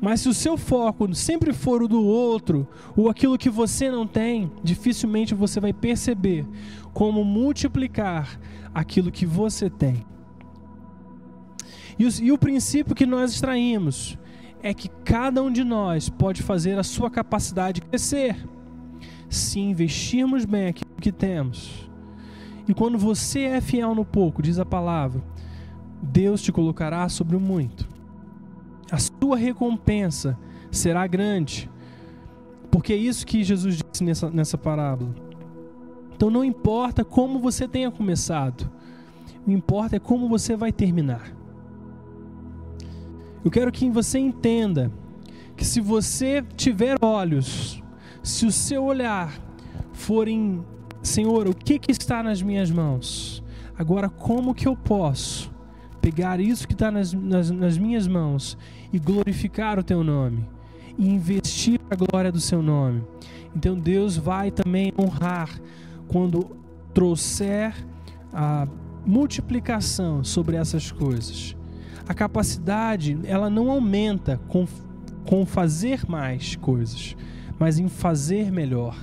Mas 0.00 0.20
se 0.20 0.28
o 0.28 0.34
seu 0.34 0.56
foco 0.56 1.14
sempre 1.14 1.52
for 1.52 1.82
o 1.82 1.88
do 1.88 2.04
outro, 2.04 2.68
ou 2.96 3.08
aquilo 3.08 3.38
que 3.38 3.48
você 3.48 3.90
não 3.90 4.06
tem, 4.06 4.50
dificilmente 4.62 5.34
você 5.34 5.60
vai 5.60 5.72
perceber 5.72 6.44
como 6.92 7.24
multiplicar 7.24 8.38
aquilo 8.74 9.10
que 9.10 9.24
você 9.24 9.70
tem. 9.70 10.04
E 11.98 12.06
o, 12.06 12.10
e 12.22 12.32
o 12.32 12.38
princípio 12.38 12.94
que 12.94 13.06
nós 13.06 13.32
extraímos 13.32 14.18
é 14.62 14.74
que 14.74 14.88
cada 15.04 15.42
um 15.42 15.50
de 15.50 15.64
nós 15.64 16.08
pode 16.08 16.42
fazer 16.42 16.78
a 16.78 16.82
sua 16.82 17.10
capacidade 17.10 17.80
crescer 17.80 18.36
se 19.28 19.60
investirmos 19.60 20.44
bem 20.44 20.68
aquilo 20.68 20.94
que 21.00 21.12
temos. 21.12 21.90
E 22.68 22.74
quando 22.74 22.98
você 22.98 23.42
é 23.42 23.60
fiel 23.60 23.94
no 23.94 24.04
pouco, 24.04 24.42
diz 24.42 24.58
a 24.58 24.64
palavra, 24.64 25.22
Deus 26.02 26.42
te 26.42 26.52
colocará 26.52 27.08
sobre 27.08 27.36
o 27.36 27.40
muito. 27.40 27.88
A 28.90 28.98
sua 28.98 29.36
recompensa 29.36 30.38
será 30.70 31.06
grande. 31.06 31.70
Porque 32.70 32.92
é 32.92 32.96
isso 32.96 33.26
que 33.26 33.42
Jesus 33.42 33.78
disse 33.78 34.04
nessa, 34.04 34.30
nessa 34.30 34.58
parábola. 34.58 35.14
Então 36.14 36.30
não 36.30 36.44
importa 36.44 37.04
como 37.04 37.38
você 37.38 37.68
tenha 37.68 37.90
começado, 37.90 38.70
o 39.46 39.50
importa 39.50 39.96
é 39.96 39.98
como 39.98 40.28
você 40.28 40.56
vai 40.56 40.72
terminar. 40.72 41.35
Eu 43.46 43.50
quero 43.52 43.70
que 43.70 43.88
você 43.88 44.18
entenda 44.18 44.90
que 45.56 45.64
se 45.64 45.80
você 45.80 46.44
tiver 46.56 46.96
olhos, 47.00 47.80
se 48.20 48.44
o 48.44 48.50
seu 48.50 48.82
olhar 48.82 49.40
for 49.92 50.26
em 50.26 50.64
Senhor, 51.00 51.46
o 51.46 51.54
que, 51.54 51.78
que 51.78 51.92
está 51.92 52.24
nas 52.24 52.42
minhas 52.42 52.72
mãos? 52.72 53.44
Agora, 53.78 54.08
como 54.08 54.52
que 54.52 54.66
eu 54.66 54.74
posso 54.74 55.48
pegar 56.00 56.40
isso 56.40 56.66
que 56.66 56.72
está 56.72 56.90
nas, 56.90 57.12
nas, 57.12 57.48
nas 57.52 57.78
minhas 57.78 58.08
mãos 58.08 58.58
e 58.92 58.98
glorificar 58.98 59.78
o 59.78 59.84
teu 59.84 60.02
nome? 60.02 60.44
E 60.98 61.08
investir 61.08 61.78
a 61.88 61.94
glória 61.94 62.32
do 62.32 62.40
seu 62.40 62.60
nome. 62.60 63.04
Então, 63.54 63.76
Deus 63.76 64.16
vai 64.16 64.50
também 64.50 64.92
honrar 64.98 65.56
quando 66.08 66.56
trouxer 66.92 67.72
a 68.32 68.66
multiplicação 69.06 70.24
sobre 70.24 70.56
essas 70.56 70.90
coisas. 70.90 71.56
A 72.08 72.14
capacidade, 72.14 73.18
ela 73.24 73.50
não 73.50 73.70
aumenta 73.70 74.40
com, 74.48 74.66
com 75.24 75.44
fazer 75.44 76.08
mais 76.08 76.54
coisas, 76.56 77.16
mas 77.58 77.78
em 77.78 77.88
fazer 77.88 78.52
melhor. 78.52 78.96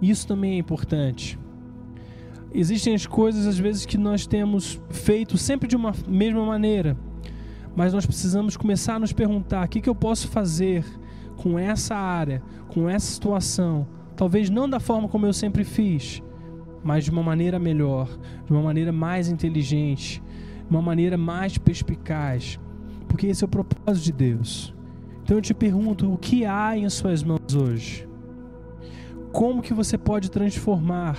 Isso 0.00 0.26
também 0.26 0.54
é 0.54 0.58
importante. 0.58 1.38
Existem 2.54 2.94
as 2.94 3.06
coisas, 3.06 3.46
às 3.46 3.58
vezes, 3.58 3.86
que 3.86 3.96
nós 3.96 4.26
temos 4.26 4.80
feito 4.90 5.38
sempre 5.38 5.68
de 5.68 5.76
uma 5.76 5.92
mesma 6.06 6.44
maneira, 6.44 6.96
mas 7.74 7.92
nós 7.92 8.04
precisamos 8.04 8.56
começar 8.56 8.96
a 8.96 8.98
nos 8.98 9.12
perguntar: 9.12 9.66
o 9.66 9.68
que, 9.68 9.80
que 9.80 9.88
eu 9.88 9.94
posso 9.94 10.28
fazer 10.28 10.84
com 11.36 11.58
essa 11.58 11.94
área, 11.94 12.42
com 12.68 12.88
essa 12.88 13.06
situação? 13.06 13.86
Talvez 14.16 14.50
não 14.50 14.68
da 14.68 14.78
forma 14.78 15.08
como 15.08 15.24
eu 15.24 15.32
sempre 15.32 15.64
fiz, 15.64 16.22
mas 16.84 17.04
de 17.04 17.10
uma 17.10 17.22
maneira 17.22 17.58
melhor, 17.58 18.08
de 18.44 18.52
uma 18.52 18.62
maneira 18.62 18.92
mais 18.92 19.28
inteligente, 19.28 20.22
uma 20.72 20.82
maneira 20.82 21.16
mais 21.16 21.58
perspicaz, 21.58 22.58
porque 23.08 23.26
esse 23.26 23.44
é 23.44 23.46
o 23.46 23.48
propósito 23.48 24.04
de 24.04 24.12
Deus. 24.12 24.74
Então 25.22 25.36
eu 25.36 25.42
te 25.42 25.54
pergunto: 25.54 26.12
o 26.12 26.18
que 26.18 26.44
há 26.44 26.76
em 26.76 26.88
suas 26.88 27.22
mãos 27.22 27.54
hoje? 27.54 28.08
como 29.32 29.62
que 29.62 29.72
você 29.72 29.96
pode 29.96 30.30
transformar 30.30 31.16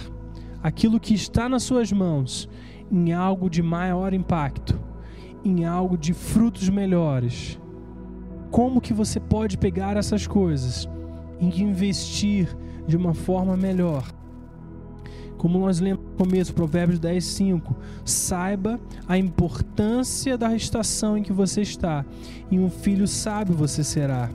aquilo 0.62 1.00
que 1.00 1.16
está 1.16 1.50
nas 1.50 1.63
suas 1.63 1.92
mãos 1.92 2.48
em 2.92 3.12
algo 3.12 3.50
de 3.50 3.63
maior 3.63 4.13
impacto, 4.13 4.80
em 5.44 5.66
algo 5.66 5.98
de 5.98 6.13
frutos 6.13 6.70
melhores. 6.70 7.60
Como 8.52 8.80
que 8.80 8.94
você 8.94 9.20
pode 9.20 9.58
pegar 9.58 9.98
essas 9.98 10.28
coisas 10.28 10.88
e 11.39 11.62
investir 11.63 12.56
de 12.88 12.96
uma 12.96 13.16
forma 13.16 13.58
melhor? 13.58 14.06
Como 15.38 15.58
nós 15.58 15.80
no 15.80 15.98
começo, 16.13 16.54
Provérbios 16.54 16.99
10, 16.99 17.23
5. 17.23 17.76
Saiba 18.06 18.80
a 19.08 19.17
importância 19.17 20.38
da 20.38 20.56
estação 20.56 21.17
em 21.17 21.23
que 21.23 21.34
você 21.34 21.62
está, 21.62 22.06
e 22.49 22.60
um 22.60 22.69
filho 22.69 23.08
sábio 23.08 23.56
você 23.56 23.84
será. 23.84 24.30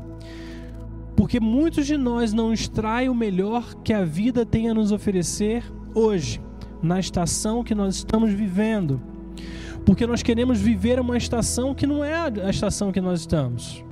Porque 1.16 1.40
muitos 1.40 1.86
de 1.86 1.96
nós 1.96 2.32
não 2.32 2.52
extraem 2.52 3.08
o 3.08 3.14
melhor 3.14 3.74
que 3.82 3.92
a 3.92 4.04
vida 4.04 4.46
tem 4.46 4.68
a 4.68 4.74
nos 4.74 4.92
oferecer 4.92 5.64
hoje, 5.94 6.40
na 6.82 7.00
estação 7.00 7.64
que 7.64 7.74
nós 7.74 7.96
estamos 7.96 8.32
vivendo. 8.32 9.00
Porque 9.84 10.06
nós 10.06 10.22
queremos 10.22 10.60
viver 10.60 11.00
uma 11.00 11.16
estação 11.16 11.74
que 11.74 11.86
não 11.86 12.04
é 12.04 12.14
a 12.14 12.50
estação 12.50 12.92
que 12.92 13.00
nós 13.00 13.20
estamos. 13.20 13.82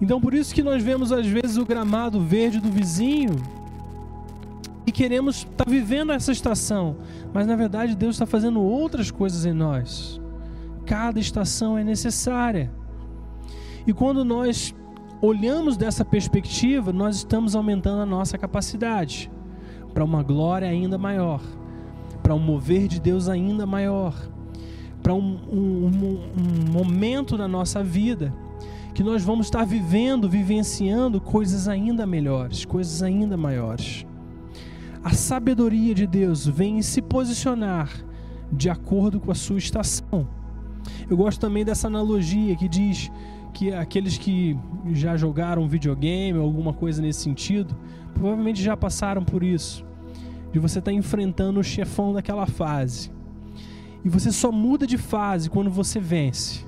Então 0.00 0.20
por 0.20 0.32
isso 0.32 0.54
que 0.54 0.62
nós 0.62 0.82
vemos 0.82 1.12
às 1.12 1.26
vezes 1.26 1.56
o 1.56 1.66
gramado 1.66 2.20
verde 2.20 2.60
do 2.60 2.70
vizinho 2.70 3.59
e 4.90 4.92
queremos 4.92 5.36
estar 5.36 5.64
tá 5.64 5.70
vivendo 5.70 6.10
essa 6.10 6.32
estação, 6.32 6.96
mas 7.32 7.46
na 7.46 7.54
verdade 7.54 7.94
Deus 7.94 8.16
está 8.16 8.26
fazendo 8.26 8.60
outras 8.60 9.08
coisas 9.08 9.46
em 9.46 9.52
nós. 9.52 10.20
Cada 10.84 11.20
estação 11.20 11.78
é 11.78 11.84
necessária. 11.84 12.72
E 13.86 13.92
quando 13.92 14.24
nós 14.24 14.74
olhamos 15.22 15.76
dessa 15.76 16.04
perspectiva, 16.04 16.92
nós 16.92 17.18
estamos 17.18 17.54
aumentando 17.54 18.02
a 18.02 18.06
nossa 18.06 18.36
capacidade 18.36 19.30
para 19.94 20.02
uma 20.02 20.24
glória 20.24 20.68
ainda 20.68 20.98
maior, 20.98 21.40
para 22.20 22.34
um 22.34 22.40
mover 22.40 22.88
de 22.88 23.00
Deus 23.00 23.28
ainda 23.28 23.64
maior, 23.64 24.12
para 25.04 25.14
um, 25.14 25.38
um, 25.52 25.86
um, 25.86 26.20
um 26.36 26.72
momento 26.72 27.38
na 27.38 27.46
nossa 27.46 27.80
vida 27.80 28.34
que 28.92 29.04
nós 29.04 29.22
vamos 29.22 29.46
estar 29.46 29.64
vivendo, 29.64 30.28
vivenciando 30.28 31.20
coisas 31.20 31.68
ainda 31.68 32.04
melhores, 32.04 32.64
coisas 32.64 33.04
ainda 33.04 33.36
maiores. 33.36 34.04
A 35.02 35.14
sabedoria 35.14 35.94
de 35.94 36.06
Deus 36.06 36.46
vem 36.46 36.82
se 36.82 37.00
posicionar 37.00 37.90
de 38.52 38.68
acordo 38.68 39.18
com 39.18 39.30
a 39.30 39.34
sua 39.34 39.56
estação. 39.56 40.28
Eu 41.08 41.16
gosto 41.16 41.40
também 41.40 41.64
dessa 41.64 41.86
analogia 41.86 42.54
que 42.54 42.68
diz 42.68 43.10
que 43.54 43.72
aqueles 43.72 44.18
que 44.18 44.58
já 44.92 45.16
jogaram 45.16 45.66
videogame 45.66 46.38
ou 46.38 46.44
alguma 46.44 46.74
coisa 46.74 47.00
nesse 47.00 47.20
sentido, 47.20 47.74
provavelmente 48.12 48.62
já 48.62 48.76
passaram 48.76 49.24
por 49.24 49.42
isso. 49.42 49.84
De 50.52 50.58
você 50.58 50.80
estar 50.80 50.90
tá 50.90 50.96
enfrentando 50.96 51.60
o 51.60 51.64
chefão 51.64 52.12
daquela 52.12 52.46
fase. 52.46 53.10
E 54.04 54.08
você 54.08 54.30
só 54.30 54.52
muda 54.52 54.86
de 54.86 54.98
fase 54.98 55.48
quando 55.48 55.70
você 55.70 55.98
vence. 55.98 56.66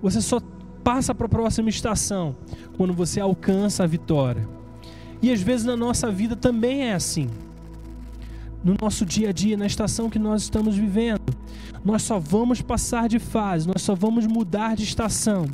Você 0.00 0.22
só 0.22 0.40
passa 0.82 1.14
para 1.14 1.26
a 1.26 1.28
próxima 1.28 1.68
estação 1.68 2.36
quando 2.76 2.94
você 2.94 3.20
alcança 3.20 3.84
a 3.84 3.86
vitória. 3.86 4.48
E 5.20 5.30
às 5.30 5.42
vezes 5.42 5.66
na 5.66 5.76
nossa 5.76 6.10
vida 6.10 6.34
também 6.34 6.84
é 6.88 6.94
assim. 6.94 7.28
No 8.62 8.76
nosso 8.80 9.06
dia 9.06 9.30
a 9.30 9.32
dia, 9.32 9.56
na 9.56 9.66
estação 9.66 10.10
que 10.10 10.18
nós 10.18 10.42
estamos 10.42 10.76
vivendo, 10.76 11.34
nós 11.84 12.02
só 12.02 12.18
vamos 12.18 12.60
passar 12.60 13.08
de 13.08 13.18
fase, 13.18 13.66
nós 13.66 13.80
só 13.80 13.94
vamos 13.94 14.26
mudar 14.26 14.76
de 14.76 14.84
estação 14.84 15.46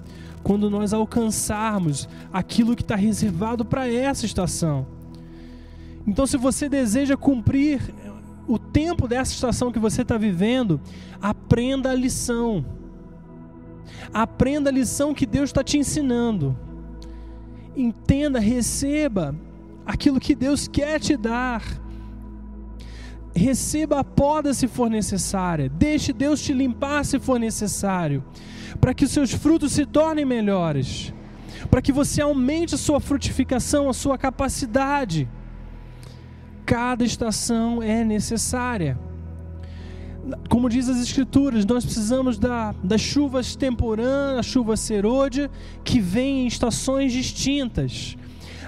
quando 0.43 0.69
nós 0.71 0.93
alcançarmos 0.93 2.09
aquilo 2.33 2.77
que 2.77 2.83
está 2.83 2.97
reservado 2.97 3.65
para 3.65 3.89
essa 3.89 4.27
estação. 4.27 4.87
Então, 6.07 6.27
se 6.27 6.37
você 6.37 6.69
deseja 6.69 7.17
cumprir 7.17 7.81
o 8.47 8.59
tempo 8.59 9.09
dessa 9.09 9.33
estação 9.33 9.73
que 9.73 9.79
você 9.79 10.03
está 10.03 10.17
vivendo, 10.17 10.81
aprenda 11.21 11.91
a 11.91 11.95
lição. 11.95 12.65
Aprenda 14.13 14.71
a 14.71 14.73
lição 14.73 15.13
que 15.13 15.27
Deus 15.27 15.51
está 15.51 15.65
te 15.65 15.79
ensinando. 15.79 16.57
Entenda, 17.77 18.39
receba 18.39 19.35
aquilo 19.85 20.21
que 20.21 20.35
Deus 20.35 20.69
quer 20.69 21.01
te 21.01 21.17
dar. 21.17 21.63
Receba 23.37 24.01
a 24.01 24.05
poda 24.05 24.55
se 24.55 24.67
for 24.67 24.89
necessária. 24.89 25.69
Deixe 25.69 26.13
Deus 26.13 26.41
te 26.41 26.55
limpar 26.55 27.05
se 27.05 27.19
for 27.19 27.39
necessário 27.39 28.25
para 28.81 28.95
que 28.95 29.05
os 29.05 29.11
seus 29.11 29.33
frutos 29.33 29.73
se 29.73 29.85
tornem 29.85 30.25
melhores, 30.25 31.13
para 31.71 31.83
que 31.83 31.93
você 31.93 32.21
aumente 32.21 32.75
a 32.75 32.79
sua 32.79 33.01
frutificação, 33.01 33.89
a 33.89 33.95
sua 33.95 34.17
capacidade. 34.19 35.29
Cada 36.65 37.05
estação 37.05 37.83
é 37.83 38.05
necessária. 38.05 38.99
Como 40.49 40.69
diz 40.69 40.89
as 40.89 41.01
Escrituras, 41.01 41.65
nós 41.65 41.85
precisamos 41.85 42.39
da, 42.39 42.75
das 42.83 43.01
chuvas 43.01 43.55
temporãs, 43.55 44.39
a 44.39 44.43
chuva 44.43 44.77
serôdia, 44.77 45.49
que 45.85 46.01
vem 46.01 46.45
em 46.45 46.47
estações 46.47 47.13
distintas. 47.13 48.17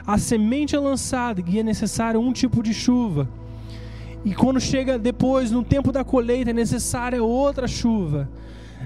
A 0.07 0.17
semente 0.19 0.77
é 0.77 0.79
lançada 0.79 1.43
e 1.47 1.59
é 1.59 1.63
necessário 1.63 2.21
um 2.21 2.33
tipo 2.33 2.63
de 2.63 2.73
chuva. 2.73 3.29
E 4.25 4.35
quando 4.35 4.61
chega 4.61 4.99
depois, 4.99 5.51
no 5.51 5.63
tempo 5.63 5.93
da 5.93 6.05
colheita, 6.05 6.51
é 6.51 6.53
necessária 6.53 7.23
outra 7.23 7.69
chuva 7.69 8.29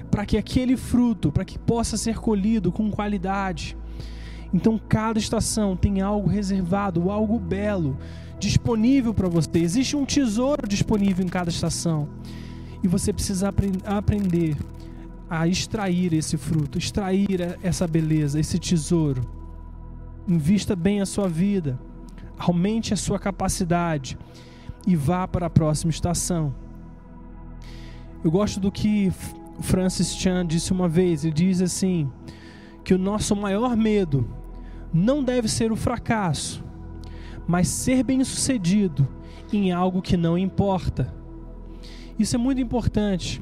para 0.09 0.25
que 0.25 0.37
aquele 0.37 0.77
fruto, 0.77 1.31
para 1.31 1.43
que 1.43 1.57
possa 1.57 1.97
ser 1.97 2.19
colhido 2.19 2.71
com 2.71 2.91
qualidade. 2.91 3.75
Então, 4.53 4.79
cada 4.87 5.17
estação 5.17 5.75
tem 5.75 6.01
algo 6.01 6.29
reservado, 6.29 7.09
algo 7.09 7.39
belo 7.39 7.97
disponível 8.39 9.13
para 9.13 9.27
você. 9.27 9.59
Existe 9.59 9.95
um 9.95 10.05
tesouro 10.05 10.67
disponível 10.67 11.25
em 11.25 11.29
cada 11.29 11.49
estação. 11.49 12.07
E 12.83 12.87
você 12.87 13.11
precisa 13.11 13.51
aprender 13.85 14.57
a 15.29 15.47
extrair 15.47 16.13
esse 16.13 16.37
fruto, 16.37 16.77
extrair 16.77 17.57
essa 17.63 17.87
beleza, 17.87 18.39
esse 18.39 18.59
tesouro. 18.59 19.21
Invista 20.27 20.75
bem 20.75 21.01
a 21.01 21.05
sua 21.05 21.27
vida, 21.27 21.79
aumente 22.37 22.93
a 22.93 22.97
sua 22.97 23.17
capacidade 23.17 24.17
e 24.85 24.95
vá 24.95 25.27
para 25.27 25.47
a 25.47 25.49
próxima 25.49 25.89
estação. 25.89 26.53
Eu 28.23 28.31
gosto 28.31 28.59
do 28.59 28.71
que 28.71 29.11
Francis 29.59 30.15
Chan 30.15 30.45
disse 30.45 30.71
uma 30.71 30.87
vez, 30.87 31.23
ele 31.23 31.33
diz 31.33 31.61
assim: 31.61 32.09
que 32.83 32.93
o 32.93 32.97
nosso 32.97 33.35
maior 33.35 33.75
medo 33.75 34.27
não 34.93 35.23
deve 35.23 35.47
ser 35.47 35.71
o 35.71 35.75
fracasso, 35.75 36.63
mas 37.47 37.67
ser 37.67 38.03
bem-sucedido 38.03 39.07
em 39.51 39.71
algo 39.71 40.01
que 40.01 40.17
não 40.17 40.37
importa. 40.37 41.13
Isso 42.17 42.35
é 42.35 42.39
muito 42.39 42.61
importante, 42.61 43.41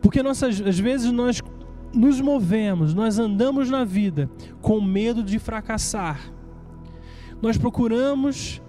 porque 0.00 0.22
nós, 0.22 0.42
às 0.42 0.78
vezes 0.78 1.10
nós 1.10 1.42
nos 1.92 2.20
movemos, 2.20 2.94
nós 2.94 3.18
andamos 3.18 3.70
na 3.70 3.84
vida 3.84 4.30
com 4.60 4.80
medo 4.80 5.22
de 5.22 5.38
fracassar. 5.38 6.32
Nós 7.40 7.56
procuramos 7.56 8.60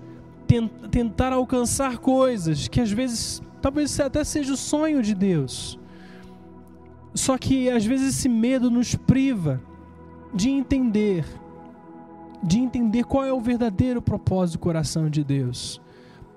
tentar 0.89 1.31
alcançar 1.31 1.97
coisas 1.99 2.67
que 2.67 2.81
às 2.81 2.91
vezes 2.91 3.41
talvez 3.61 3.99
até 3.99 4.23
seja 4.23 4.53
o 4.53 4.57
sonho 4.57 5.01
de 5.01 5.13
Deus. 5.13 5.77
Só 7.13 7.37
que 7.37 7.69
às 7.69 7.85
vezes 7.85 8.17
esse 8.17 8.29
medo 8.29 8.69
nos 8.69 8.95
priva 8.95 9.61
de 10.33 10.49
entender, 10.49 11.25
de 12.41 12.59
entender 12.59 13.03
qual 13.03 13.25
é 13.25 13.33
o 13.33 13.39
verdadeiro 13.39 14.01
propósito 14.01 14.57
do 14.57 14.61
coração 14.61 15.09
de 15.09 15.23
Deus. 15.23 15.81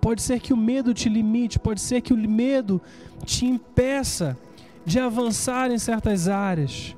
Pode 0.01 0.21
ser 0.21 0.41
que 0.41 0.53
o 0.53 0.57
medo 0.57 0.93
te 0.93 1.09
limite, 1.09 1.59
pode 1.59 1.81
ser 1.81 2.01
que 2.01 2.13
o 2.13 2.17
medo 2.17 2.81
te 3.25 3.47
impeça 3.47 4.37
de 4.85 4.99
avançar 4.99 5.71
em 5.71 5.79
certas 5.79 6.27
áreas. 6.27 6.97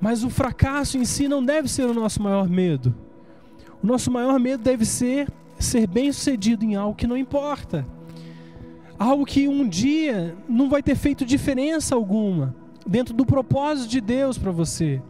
Mas 0.00 0.22
o 0.22 0.30
fracasso 0.30 0.96
em 0.96 1.04
si 1.04 1.26
não 1.26 1.44
deve 1.44 1.68
ser 1.68 1.86
o 1.86 1.94
nosso 1.94 2.22
maior 2.22 2.48
medo. 2.48 2.94
O 3.82 3.86
nosso 3.86 4.10
maior 4.10 4.38
medo 4.38 4.62
deve 4.62 4.84
ser 4.84 5.28
ser 5.62 5.86
bem-sucedido 5.86 6.64
em 6.64 6.74
algo 6.74 6.94
que 6.94 7.06
não 7.06 7.16
importa. 7.16 7.86
Algo 8.98 9.24
que 9.24 9.48
um 9.48 9.68
dia 9.68 10.36
não 10.48 10.68
vai 10.68 10.82
ter 10.82 10.94
feito 10.94 11.24
diferença 11.24 11.94
alguma 11.94 12.54
dentro 12.86 13.14
do 13.14 13.24
propósito 13.24 13.88
de 13.88 14.00
Deus 14.00 14.38
para 14.38 14.50
você. 14.50 15.00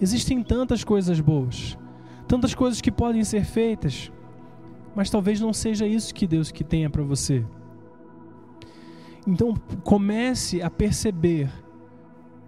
Existem 0.00 0.42
tantas 0.42 0.84
coisas 0.84 1.18
boas, 1.20 1.76
tantas 2.26 2.54
coisas 2.54 2.80
que 2.80 2.90
podem 2.90 3.24
ser 3.24 3.44
feitas, 3.44 4.12
mas 4.94 5.10
talvez 5.10 5.40
não 5.40 5.52
seja 5.52 5.86
isso 5.86 6.14
que 6.14 6.26
Deus 6.26 6.50
que 6.50 6.62
tenha 6.62 6.88
para 6.88 7.02
você. 7.02 7.44
Então 9.26 9.54
comece 9.82 10.62
a 10.62 10.70
perceber 10.70 11.50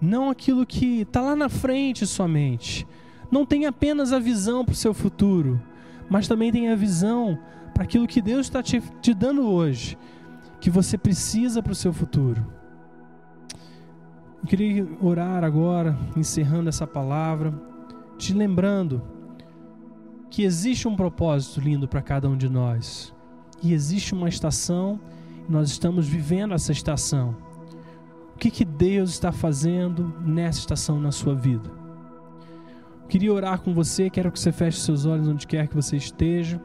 não 0.01 0.31
aquilo 0.31 0.65
que 0.65 1.03
está 1.03 1.21
lá 1.21 1.37
na 1.37 1.49
frente 1.49 2.07
somente. 2.07 2.87
Não 3.31 3.45
tenha 3.45 3.69
apenas 3.69 4.13
a 4.13 4.19
visão 4.19 4.65
para 4.65 4.73
o 4.73 4.77
seu 4.77 4.95
futuro, 4.95 5.61
mas 6.11 6.27
também 6.27 6.51
tenha 6.51 6.73
a 6.73 6.77
visão 6.77 7.39
para 7.73 7.85
aquilo 7.85 8.07
que 8.07 8.21
Deus 8.21 8.47
está 8.47 8.63
te, 8.63 8.83
te 9.01 9.15
dando 9.15 9.49
hoje, 9.49 9.97
que 10.61 10.69
você 10.69 10.99
precisa 10.99 11.63
para 11.63 11.73
o 11.73 11.77
seu 11.77 11.93
futuro. 11.93 12.45
Eu 14.43 14.49
queria 14.49 14.87
orar 15.01 15.45
agora, 15.45 15.97
encerrando 16.17 16.69
essa 16.69 16.87
palavra, 16.87 17.55
te 18.19 18.35
lembrando 18.35 19.01
que 20.29 20.43
existe 20.43 20.89
um 20.89 20.97
propósito 20.97 21.61
lindo 21.61 21.87
para 21.87 22.03
cada 22.03 22.29
um 22.29 22.37
de 22.37 22.49
nós. 22.49 23.15
E 23.63 23.73
existe 23.73 24.15
uma 24.15 24.29
estação, 24.29 24.99
e 25.49 25.53
nós 25.53 25.71
estamos 25.71 26.09
vivendo 26.09 26.55
essa 26.55 26.73
estação. 26.73 27.37
O 28.35 28.39
que, 28.39 28.51
que 28.51 28.65
Deus 28.65 29.11
está 29.11 29.31
fazendo 29.31 30.15
nessa 30.25 30.59
estação 30.61 30.99
na 30.99 31.13
sua 31.13 31.35
vida? 31.35 31.80
Queria 33.11 33.33
orar 33.33 33.61
com 33.61 33.75
você, 33.75 34.09
quero 34.09 34.31
que 34.31 34.39
você 34.39 34.53
feche 34.53 34.79
seus 34.79 35.05
olhos 35.05 35.27
onde 35.27 35.45
quer 35.45 35.67
que 35.67 35.75
você 35.75 35.97
esteja. 35.97 36.61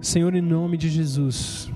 Senhor, 0.00 0.32
em 0.32 0.40
nome 0.40 0.76
de 0.76 0.88
Jesus, 0.88 1.68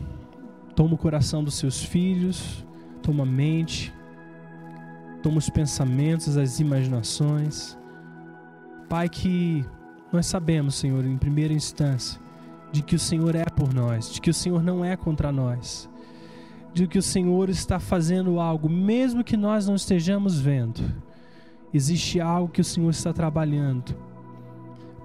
toma 0.76 0.94
o 0.94 0.96
coração 0.96 1.42
dos 1.42 1.54
seus 1.54 1.82
filhos, 1.82 2.64
toma 3.02 3.24
a 3.24 3.26
mente, 3.26 3.92
toma 5.24 5.38
os 5.38 5.50
pensamentos, 5.50 6.36
as 6.36 6.60
imaginações. 6.60 7.76
Pai, 8.88 9.08
que 9.08 9.64
nós 10.12 10.26
sabemos, 10.26 10.76
Senhor, 10.76 11.04
em 11.04 11.18
primeira 11.18 11.52
instância, 11.52 12.20
de 12.70 12.80
que 12.80 12.94
o 12.94 12.98
Senhor 12.98 13.34
é 13.34 13.44
por 13.44 13.74
nós, 13.74 14.12
de 14.12 14.20
que 14.20 14.30
o 14.30 14.34
Senhor 14.34 14.62
não 14.62 14.84
é 14.84 14.96
contra 14.96 15.32
nós, 15.32 15.90
de 16.72 16.86
que 16.86 16.98
o 16.98 17.02
Senhor 17.02 17.48
está 17.48 17.80
fazendo 17.80 18.38
algo, 18.38 18.68
mesmo 18.68 19.24
que 19.24 19.36
nós 19.36 19.66
não 19.66 19.74
estejamos 19.74 20.38
vendo. 20.38 21.07
Existe 21.72 22.20
algo 22.20 22.52
que 22.52 22.60
o 22.60 22.64
Senhor 22.64 22.90
está 22.90 23.12
trabalhando 23.12 23.94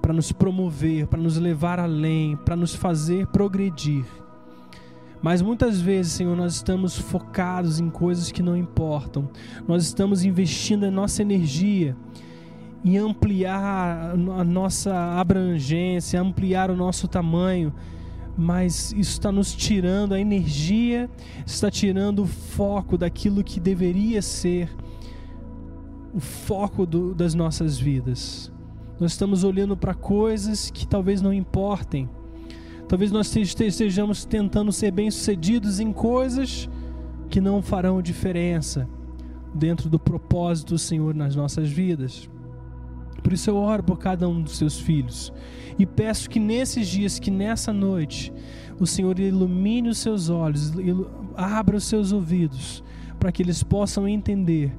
para 0.01 0.13
nos 0.13 0.31
promover, 0.31 1.07
para 1.07 1.21
nos 1.21 1.37
levar 1.37 1.79
além, 1.79 2.35
para 2.37 2.55
nos 2.55 2.75
fazer 2.75 3.27
progredir. 3.27 4.05
Mas 5.21 5.41
muitas 5.41 5.79
vezes, 5.79 6.11
Senhor, 6.11 6.35
nós 6.35 6.55
estamos 6.55 6.97
focados 6.97 7.79
em 7.79 7.89
coisas 7.89 8.29
que 8.29 8.43
não 8.43 8.57
importam. 8.57 9.29
Nós 9.65 9.85
estamos 9.85 10.25
investindo 10.25 10.85
a 10.85 10.91
nossa 10.91 11.21
energia 11.21 11.95
em 12.83 12.97
ampliar 12.97 14.11
a 14.13 14.43
nossa 14.43 14.93
abrangência, 15.17 16.19
ampliar 16.19 16.69
o 16.69 16.75
nosso 16.75 17.07
tamanho, 17.07 17.73
mas 18.37 18.91
isso 18.91 19.11
está 19.11 19.31
nos 19.31 19.55
tirando 19.55 20.13
a 20.13 20.19
energia, 20.19 21.09
está 21.45 21.71
tirando 21.71 22.23
o 22.23 22.27
foco 22.27 22.97
daquilo 22.97 23.41
que 23.41 23.59
deveria 23.59 24.21
ser 24.21 24.69
o 26.13 26.19
foco 26.19 26.85
do, 26.85 27.13
das 27.13 27.33
nossas 27.33 27.79
vidas. 27.79 28.51
Nós 28.99 29.11
estamos 29.11 29.43
olhando 29.43 29.75
para 29.75 29.93
coisas 29.93 30.69
que 30.69 30.87
talvez 30.87 31.21
não 31.21 31.33
importem 31.33 32.09
Talvez 32.93 33.11
nós 33.11 33.35
estejamos 33.35 34.23
tentando 34.23 34.71
ser 34.71 34.91
bem-sucedidos 34.91 35.79
em 35.79 35.91
coisas 35.91 36.69
que 37.27 37.41
não 37.41 37.59
farão 37.61 38.01
diferença 38.03 38.87
dentro 39.51 39.89
do 39.89 39.97
propósito 39.97 40.75
do 40.75 40.77
Senhor 40.77 41.15
nas 41.15 41.35
nossas 41.35 41.69
vidas. 41.69 42.29
Por 43.23 43.33
isso 43.33 43.49
eu 43.49 43.55
oro 43.55 43.81
por 43.81 43.97
cada 43.97 44.29
um 44.29 44.41
dos 44.41 44.57
seus 44.57 44.77
filhos 44.77 45.33
e 45.79 45.85
peço 45.87 46.29
que 46.29 46.39
nesses 46.39 46.87
dias, 46.87 47.17
que 47.17 47.31
nessa 47.31 47.73
noite, 47.73 48.31
o 48.79 48.85
Senhor 48.85 49.17
ilumine 49.17 49.89
os 49.89 49.97
seus 49.97 50.29
olhos, 50.29 50.71
abra 51.35 51.77
os 51.77 51.85
seus 51.85 52.11
ouvidos, 52.11 52.83
para 53.19 53.31
que 53.31 53.41
eles 53.41 53.63
possam 53.63 54.07
entender 54.07 54.71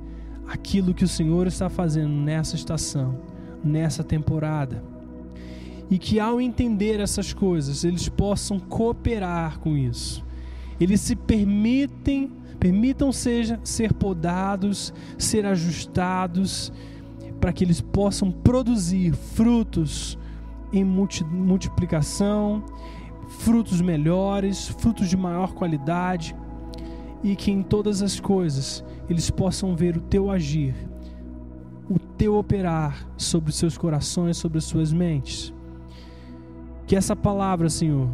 aquilo 0.46 0.94
que 0.94 1.04
o 1.04 1.08
Senhor 1.08 1.46
está 1.46 1.68
fazendo 1.68 2.12
nessa 2.12 2.56
estação, 2.56 3.18
nessa 3.62 4.04
temporada 4.04 4.94
e 5.90 5.98
que 5.98 6.18
ao 6.18 6.40
entender 6.40 7.00
essas 7.00 7.32
coisas, 7.32 7.84
eles 7.84 8.08
possam 8.08 8.58
cooperar 8.58 9.58
com 9.58 9.76
isso. 9.76 10.24
Eles 10.80 11.00
se 11.00 11.14
permitem, 11.14 12.32
permitam 12.58 13.12
seja 13.12 13.60
ser 13.62 13.92
podados, 13.92 14.92
ser 15.18 15.46
ajustados, 15.46 16.72
para 17.40 17.52
que 17.52 17.62
eles 17.62 17.80
possam 17.80 18.30
produzir 18.30 19.12
frutos 19.12 20.18
em 20.72 20.82
multiplicação, 20.82 22.64
frutos 23.40 23.80
melhores, 23.80 24.66
frutos 24.66 25.08
de 25.08 25.16
maior 25.16 25.52
qualidade, 25.52 26.34
e 27.22 27.36
que 27.36 27.50
em 27.50 27.62
todas 27.62 28.02
as 28.02 28.18
coisas 28.18 28.84
eles 29.08 29.30
possam 29.30 29.74
ver 29.74 29.96
o 29.96 30.00
teu 30.00 30.30
agir, 30.30 30.74
o 31.88 31.98
teu 31.98 32.36
operar 32.36 33.06
sobre 33.16 33.50
os 33.50 33.56
seus 33.56 33.76
corações, 33.76 34.36
sobre 34.36 34.58
as 34.58 34.64
suas 34.64 34.92
mentes. 34.92 35.52
Que 36.86 36.96
essa 36.96 37.14
palavra, 37.14 37.68
Senhor, 37.68 38.08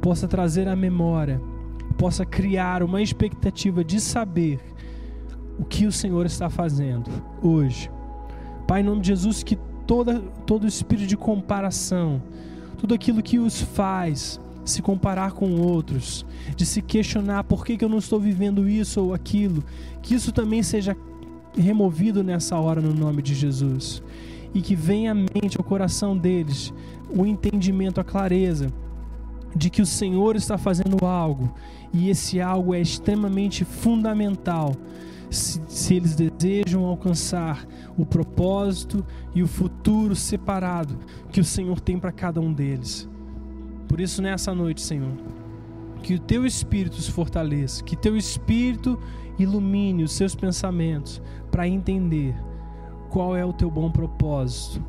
possa 0.00 0.26
trazer 0.26 0.68
à 0.68 0.74
memória, 0.74 1.40
possa 1.96 2.24
criar 2.24 2.82
uma 2.82 3.00
expectativa 3.00 3.84
de 3.84 4.00
saber 4.00 4.60
o 5.58 5.64
que 5.64 5.86
o 5.86 5.92
Senhor 5.92 6.26
está 6.26 6.50
fazendo 6.50 7.10
hoje. 7.40 7.90
Pai, 8.66 8.80
em 8.80 8.84
nome 8.84 9.00
de 9.00 9.08
Jesus, 9.08 9.42
que 9.42 9.56
toda, 9.86 10.20
todo 10.46 10.66
espírito 10.66 11.06
de 11.06 11.16
comparação, 11.16 12.22
tudo 12.78 12.94
aquilo 12.94 13.22
que 13.22 13.38
os 13.38 13.60
faz 13.60 14.40
se 14.64 14.80
comparar 14.80 15.32
com 15.32 15.60
outros, 15.60 16.24
de 16.56 16.64
se 16.64 16.80
questionar 16.80 17.44
por 17.44 17.64
que, 17.64 17.76
que 17.76 17.84
eu 17.84 17.88
não 17.88 17.98
estou 17.98 18.20
vivendo 18.20 18.68
isso 18.68 19.02
ou 19.02 19.14
aquilo, 19.14 19.62
que 20.00 20.14
isso 20.14 20.32
também 20.32 20.62
seja 20.62 20.96
removido 21.56 22.22
nessa 22.22 22.58
hora 22.58 22.80
no 22.80 22.94
nome 22.94 23.22
de 23.22 23.34
Jesus 23.34 24.02
e 24.54 24.60
que 24.60 24.74
venha 24.74 25.12
à 25.12 25.14
mente, 25.14 25.56
ao 25.56 25.64
coração 25.64 26.16
deles, 26.16 26.72
o 27.10 27.26
entendimento, 27.26 28.00
a 28.00 28.04
clareza 28.04 28.72
de 29.54 29.68
que 29.68 29.82
o 29.82 29.86
Senhor 29.86 30.36
está 30.36 30.56
fazendo 30.56 31.04
algo 31.04 31.52
e 31.92 32.08
esse 32.08 32.40
algo 32.40 32.74
é 32.74 32.80
extremamente 32.80 33.64
fundamental 33.64 34.74
se, 35.30 35.60
se, 35.66 35.94
eles 35.94 36.14
desejam 36.14 36.84
alcançar 36.84 37.66
o 37.96 38.04
propósito 38.04 39.04
e 39.34 39.42
o 39.42 39.46
futuro 39.46 40.14
separado 40.14 40.98
que 41.30 41.40
o 41.40 41.44
Senhor 41.44 41.80
tem 41.80 41.98
para 41.98 42.12
cada 42.12 42.40
um 42.40 42.52
deles. 42.52 43.08
Por 43.92 44.00
isso, 44.00 44.22
nessa 44.22 44.54
noite, 44.54 44.80
Senhor, 44.80 45.12
que 46.02 46.14
o 46.14 46.18
teu 46.18 46.46
espírito 46.46 46.96
se 46.96 47.12
fortaleça, 47.12 47.84
que 47.84 47.94
teu 47.94 48.16
espírito 48.16 48.98
ilumine 49.38 50.02
os 50.02 50.12
seus 50.12 50.34
pensamentos 50.34 51.20
para 51.50 51.68
entender 51.68 52.34
qual 53.10 53.36
é 53.36 53.44
o 53.44 53.52
teu 53.52 53.70
bom 53.70 53.90
propósito. 53.90 54.82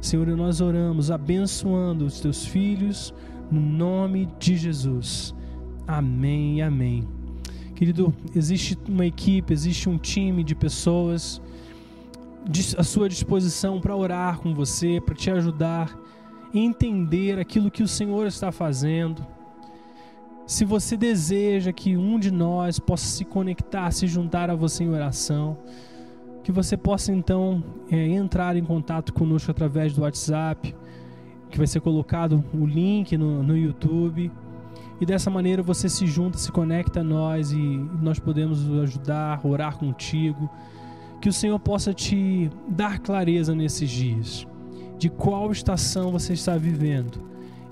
Senhor, 0.00 0.26
nós 0.28 0.62
oramos 0.62 1.10
abençoando 1.10 2.06
os 2.06 2.20
teus 2.20 2.46
filhos 2.46 3.12
no 3.50 3.60
nome 3.60 4.26
de 4.38 4.56
Jesus. 4.56 5.34
Amém 5.86 6.56
e 6.56 6.62
amém. 6.62 7.06
Querido, 7.74 8.14
existe 8.34 8.78
uma 8.88 9.04
equipe, 9.04 9.52
existe 9.52 9.90
um 9.90 9.98
time 9.98 10.42
de 10.42 10.54
pessoas 10.54 11.38
à 12.78 12.82
sua 12.82 13.10
disposição 13.10 13.78
para 13.78 13.94
orar 13.94 14.38
com 14.38 14.54
você, 14.54 15.02
para 15.04 15.14
te 15.14 15.30
ajudar 15.30 16.01
entender 16.54 17.38
aquilo 17.38 17.70
que 17.70 17.82
o 17.82 17.88
Senhor 17.88 18.26
está 18.26 18.52
fazendo. 18.52 19.26
Se 20.46 20.64
você 20.64 20.96
deseja 20.96 21.72
que 21.72 21.96
um 21.96 22.18
de 22.18 22.30
nós 22.30 22.78
possa 22.78 23.06
se 23.06 23.24
conectar, 23.24 23.90
se 23.90 24.06
juntar 24.06 24.50
a 24.50 24.54
você 24.54 24.84
em 24.84 24.88
oração, 24.90 25.56
que 26.42 26.52
você 26.52 26.76
possa 26.76 27.12
então 27.12 27.62
é, 27.90 28.08
entrar 28.08 28.56
em 28.56 28.64
contato 28.64 29.12
conosco 29.14 29.50
através 29.50 29.94
do 29.94 30.02
WhatsApp, 30.02 30.74
que 31.50 31.58
vai 31.58 31.66
ser 31.66 31.80
colocado 31.80 32.44
o 32.52 32.66
link 32.66 33.16
no, 33.16 33.42
no 33.42 33.56
YouTube. 33.56 34.30
E 35.00 35.06
dessa 35.06 35.30
maneira 35.30 35.62
você 35.62 35.88
se 35.88 36.06
junta, 36.06 36.38
se 36.38 36.50
conecta 36.50 37.00
a 37.00 37.04
nós 37.04 37.52
e 37.52 37.56
nós 38.00 38.18
podemos 38.18 38.68
ajudar, 38.82 39.40
orar 39.44 39.78
contigo. 39.78 40.50
Que 41.20 41.28
o 41.28 41.32
Senhor 41.32 41.58
possa 41.60 41.94
te 41.94 42.50
dar 42.68 42.98
clareza 42.98 43.54
nesses 43.54 43.88
dias 43.88 44.46
de 45.02 45.10
qual 45.10 45.50
estação 45.50 46.12
você 46.12 46.32
está 46.32 46.56
vivendo 46.56 47.20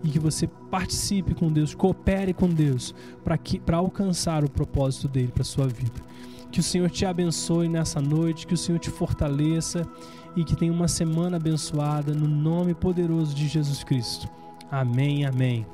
e 0.02 0.08
que 0.08 0.18
você 0.18 0.48
participe 0.68 1.32
com 1.32 1.46
Deus, 1.52 1.76
coopere 1.76 2.34
com 2.34 2.48
Deus 2.48 2.92
para 3.24 3.76
alcançar 3.76 4.42
o 4.42 4.50
propósito 4.50 5.06
dele 5.06 5.30
para 5.32 5.44
sua 5.44 5.68
vida. 5.68 5.94
Que 6.50 6.58
o 6.58 6.62
Senhor 6.62 6.90
te 6.90 7.06
abençoe 7.06 7.68
nessa 7.68 8.00
noite, 8.00 8.48
que 8.48 8.54
o 8.54 8.56
Senhor 8.56 8.80
te 8.80 8.90
fortaleça 8.90 9.88
e 10.34 10.42
que 10.42 10.56
tenha 10.56 10.72
uma 10.72 10.88
semana 10.88 11.36
abençoada 11.36 12.12
no 12.12 12.26
nome 12.26 12.74
poderoso 12.74 13.32
de 13.32 13.46
Jesus 13.46 13.84
Cristo. 13.84 14.28
Amém, 14.68 15.24
amém. 15.24 15.64